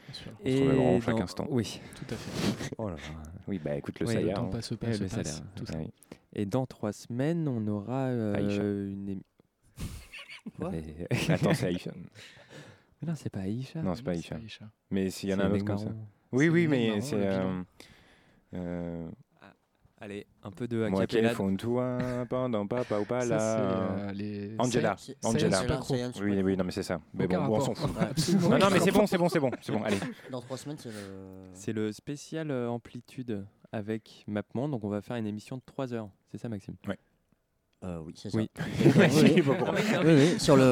Bien 0.10 0.14
sûr. 0.14 0.32
On 0.44 0.50
se 0.50 0.62
reverra 0.64 0.82
en 0.82 1.02
chaque 1.02 1.20
instant. 1.22 1.48
Oui. 1.50 1.80
Tout 1.96 2.14
à 2.14 2.18
fait. 2.18 2.76
Oh 2.78 2.90
là 2.90 2.96
là. 2.96 3.02
Oui, 3.48 3.60
bah 3.64 3.76
écoute 3.76 4.00
le 4.00 4.08
Oui, 4.08 4.14
salaire. 4.14 4.30
Le 4.30 4.34
temps 4.36 4.48
hein. 4.48 4.50
passe, 4.52 4.72
Ouais, 4.72 4.78
passe, 4.78 5.00
le 5.00 5.08
passe, 5.08 5.28
salaire. 5.36 5.52
tout 5.56 5.66
ça. 5.66 5.78
Oui. 5.78 5.92
Et 6.34 6.46
dans 6.46 6.66
trois 6.66 6.94
semaines, 6.94 7.48
on 7.48 7.66
aura 7.68 8.08
euh, 8.08 8.36
Aïcha. 8.36 8.64
une 8.64 9.10
émi- 9.10 9.24
Quoi 10.58 10.72
Mais- 10.72 10.84
Attends, 11.34 11.54
c'est 11.54 11.68
Aïcha. 11.68 11.92
Mais 13.02 13.08
non, 13.08 13.16
c'est 13.16 13.30
pas 13.30 13.42
Aïcha. 13.42 13.82
Non, 13.82 13.94
c'est 13.96 14.04
pas 14.04 14.12
Aïcha. 14.12 14.38
Mais 14.92 15.10
s'il 15.10 15.30
y 15.30 15.34
en 15.34 15.40
a 15.40 15.46
un 15.46 15.52
autre 15.52 15.66
comme 15.66 15.78
ça. 15.78 15.92
Oui, 16.32 16.50
oui, 16.50 16.68
mais 16.68 17.02
c'est. 17.02 17.16
le 17.18 17.24
euh, 17.24 17.40
bilan. 17.40 17.66
euh, 18.56 19.10
Allez, 20.02 20.26
un 20.44 20.52
peu 20.52 20.66
de 20.68 20.88
Moi, 20.88 21.06
qu'elles 21.08 21.30
font 21.32 21.54
toi 21.58 21.98
pendant 22.30 22.66
papa 22.66 23.00
ou 23.00 23.06
pas 23.06 23.26
là. 23.26 23.60
euh, 23.60 24.12
les- 24.14 24.56
Angela. 24.58 24.96
Angela. 25.24 25.62
Oui, 26.22 26.42
oui, 26.42 26.56
non, 26.56 26.64
mais 26.64 26.72
c'est 26.72 26.84
ça. 26.84 27.02
Mais 27.14 27.28
bon, 27.28 27.36
on 27.38 27.60
s'en 27.60 27.76
fout. 27.76 27.92
Non, 28.50 28.58
non, 28.58 28.68
mais 28.72 28.80
c'est 28.80 28.92
bon, 28.92 29.06
c'est 29.06 29.18
bon, 29.18 29.28
c'est 29.28 29.40
bon, 29.42 29.52
c'est 29.62 29.74
bon. 29.74 29.84
Allez. 29.84 29.98
Dans 30.32 30.40
trois 30.42 30.58
semaines, 30.58 30.78
c'est 30.80 30.90
le. 30.90 30.96
C'est 31.54 31.74
le 31.74 31.92
spécial 31.92 32.50
euh, 32.50 32.70
amplitude 32.70 33.46
avec 33.74 34.24
MapMonde. 34.28 34.72
Donc 34.72 34.84
on 34.86 34.90
va 34.90 35.02
faire 35.02 35.18
une 35.18 35.28
émission 35.28 35.58
de 35.58 35.62
3 35.66 35.94
heures. 35.94 36.10
C'est 36.32 36.38
ça, 36.38 36.48
Maxime? 36.50 36.76
Euh, 37.86 38.00
oui, 38.06 38.14
c'est 38.18 38.30
ça. 38.30 38.38
Oui. 38.38 38.50
oui, 40.06 40.40
Sur 40.40 40.58
le. 40.58 40.64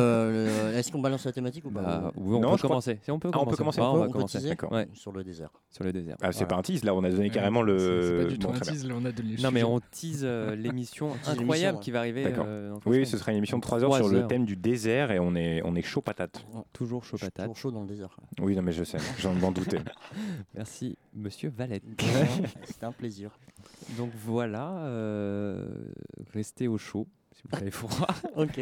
le- 0.72 0.74
Est-ce 0.78 0.92
qu'on 0.92 1.00
balance 1.00 1.24
la 1.26 1.32
thématique 1.32 1.64
ou 1.66 1.72
pas 1.72 1.82
Bah, 1.82 2.12
oui, 2.18 2.36
on 2.36 2.40
Non, 2.42 2.52
peut 2.52 2.58
je 2.58 2.58
crois- 2.64 2.70
commencer. 2.70 3.00
Si 3.02 3.12
on 3.12 3.18
peut 3.20 3.30
Ah, 3.34 3.40
on 3.40 3.46
peut 3.46 3.56
commencer. 3.56 3.80
Ah, 3.82 3.92
on 3.94 3.98
va 3.98 4.06
peut 4.08 4.12
commencer. 4.12 4.40
teaser 4.40 4.50
D'accord. 4.50 4.74
Ouais, 4.74 4.90
Sur 4.94 5.14
le 5.14 5.24
désert. 5.24 5.50
sur 5.72 5.86
le 5.86 5.94
désert. 5.94 6.18
Ah, 6.22 6.34
c'est 6.34 6.40
Voilà. 6.40 6.48
pas 6.48 6.56
un 6.58 6.62
tease 6.64 6.84
là, 6.84 6.94
on 6.94 7.04
a 7.06 7.10
donné 7.10 7.24
Ouais, 7.24 7.30
carrément 7.30 7.62
le. 7.62 7.78
c'est- 7.80 7.86
C'est 8.18 8.24
pas 8.24 8.30
du 8.32 8.40
tout 8.40 8.48
Bon, 8.48 8.54
un 8.54 8.58
très 8.58 8.66
bien. 8.66 8.74
tease, 8.74 8.86
là, 8.90 8.94
on 8.98 9.06
a 9.06 9.12
donné 9.14 9.36
le 9.38 9.42
Non, 9.42 9.52
mais 9.52 9.60
sujet. 9.62 9.72
on 9.72 9.80
tease 9.90 10.22
euh, 10.26 10.56
l'émission 10.58 11.12
tease 11.24 11.30
incroyable 11.40 11.80
qui 11.80 11.92
va 11.92 12.00
arriver. 12.00 12.24
D'accord. 12.26 12.46
euh, 12.48 12.72
dans 12.72 12.80
Oui, 12.86 13.06
ce 13.06 13.18
sera 13.18 13.32
une 13.32 13.38
émission 13.38 13.58
de 13.58 13.62
3 13.64 13.84
heures 13.84 13.90
Trois 13.90 14.00
sur 14.00 14.10
le 14.10 14.20
heures. 14.20 14.28
thème 14.28 14.44
du 14.46 14.58
désert 14.58 15.12
et 15.12 15.20
on 15.20 15.34
est, 15.36 15.62
on 15.64 15.76
est 15.76 15.82
chaud 15.82 16.02
patate. 16.02 16.46
Toujours 16.74 17.06
chaud 17.06 17.16
Je 17.18 17.24
suis 17.24 17.32
patate. 17.32 17.46
Toujours 17.46 17.58
chaud 17.58 17.72
dans 17.72 17.82
le 17.84 17.88
désert. 17.88 18.18
Oui, 18.42 18.54
non, 18.56 18.62
mais 18.62 18.74
je 18.74 18.84
sais, 18.84 18.98
j'en 19.20 19.34
m'en 19.34 19.52
doutais. 19.54 19.80
Merci, 20.56 20.98
monsieur 21.16 21.54
Valette. 21.56 21.84
C'était 22.66 22.86
un 22.86 22.92
plaisir. 22.92 23.32
Donc 23.98 24.12
voilà, 24.26 24.72
euh, 24.86 25.66
restez 26.34 26.68
au 26.68 26.78
chaud 26.78 26.97
froid. 27.72 28.08
Ok. 28.36 28.60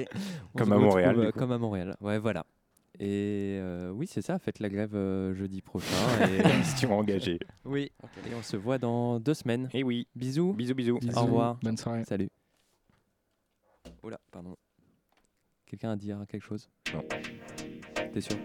On 0.53 0.57
Comme 0.57 0.73
à 0.73 0.77
Montréal, 0.77 1.09
retrouve, 1.09 1.23
du 1.23 1.27
euh, 1.27 1.31
coup. 1.31 1.39
Comme 1.39 1.51
à 1.51 1.57
Montréal. 1.57 1.95
Ouais, 2.01 2.17
voilà. 2.17 2.45
Et 2.99 3.57
euh, 3.59 3.89
oui, 3.89 4.07
c'est 4.07 4.21
ça, 4.21 4.39
faites 4.39 4.59
la 4.59 4.69
grève 4.69 4.95
euh, 4.95 5.33
jeudi 5.33 5.61
prochain. 5.61 5.95
Et... 6.29 6.57
Mission 6.57 6.97
engagée. 6.97 7.39
Oui, 7.65 7.91
et 8.25 8.33
on 8.33 8.41
se 8.41 8.55
voit 8.55 8.77
dans 8.77 9.19
deux 9.19 9.33
semaines. 9.33 9.69
Et 9.73 9.83
oui. 9.83 10.07
Bisous. 10.15 10.53
Bisous, 10.53 10.75
bisous. 10.75 10.99
Bisous. 10.99 11.17
Au 11.17 11.23
revoir. 11.23 11.55
Bonne 11.61 11.77
soirée. 11.77 12.05
Salut. 12.05 12.29
Oula, 14.01 14.19
pardon. 14.31 14.55
Quelqu'un 15.65 15.89
a 15.89 15.93
à 15.93 15.95
dire 15.97 16.23
quelque 16.29 16.43
chose? 16.43 16.69
Non. 16.93 17.03
T'es 18.13 18.21
sûr? 18.21 18.37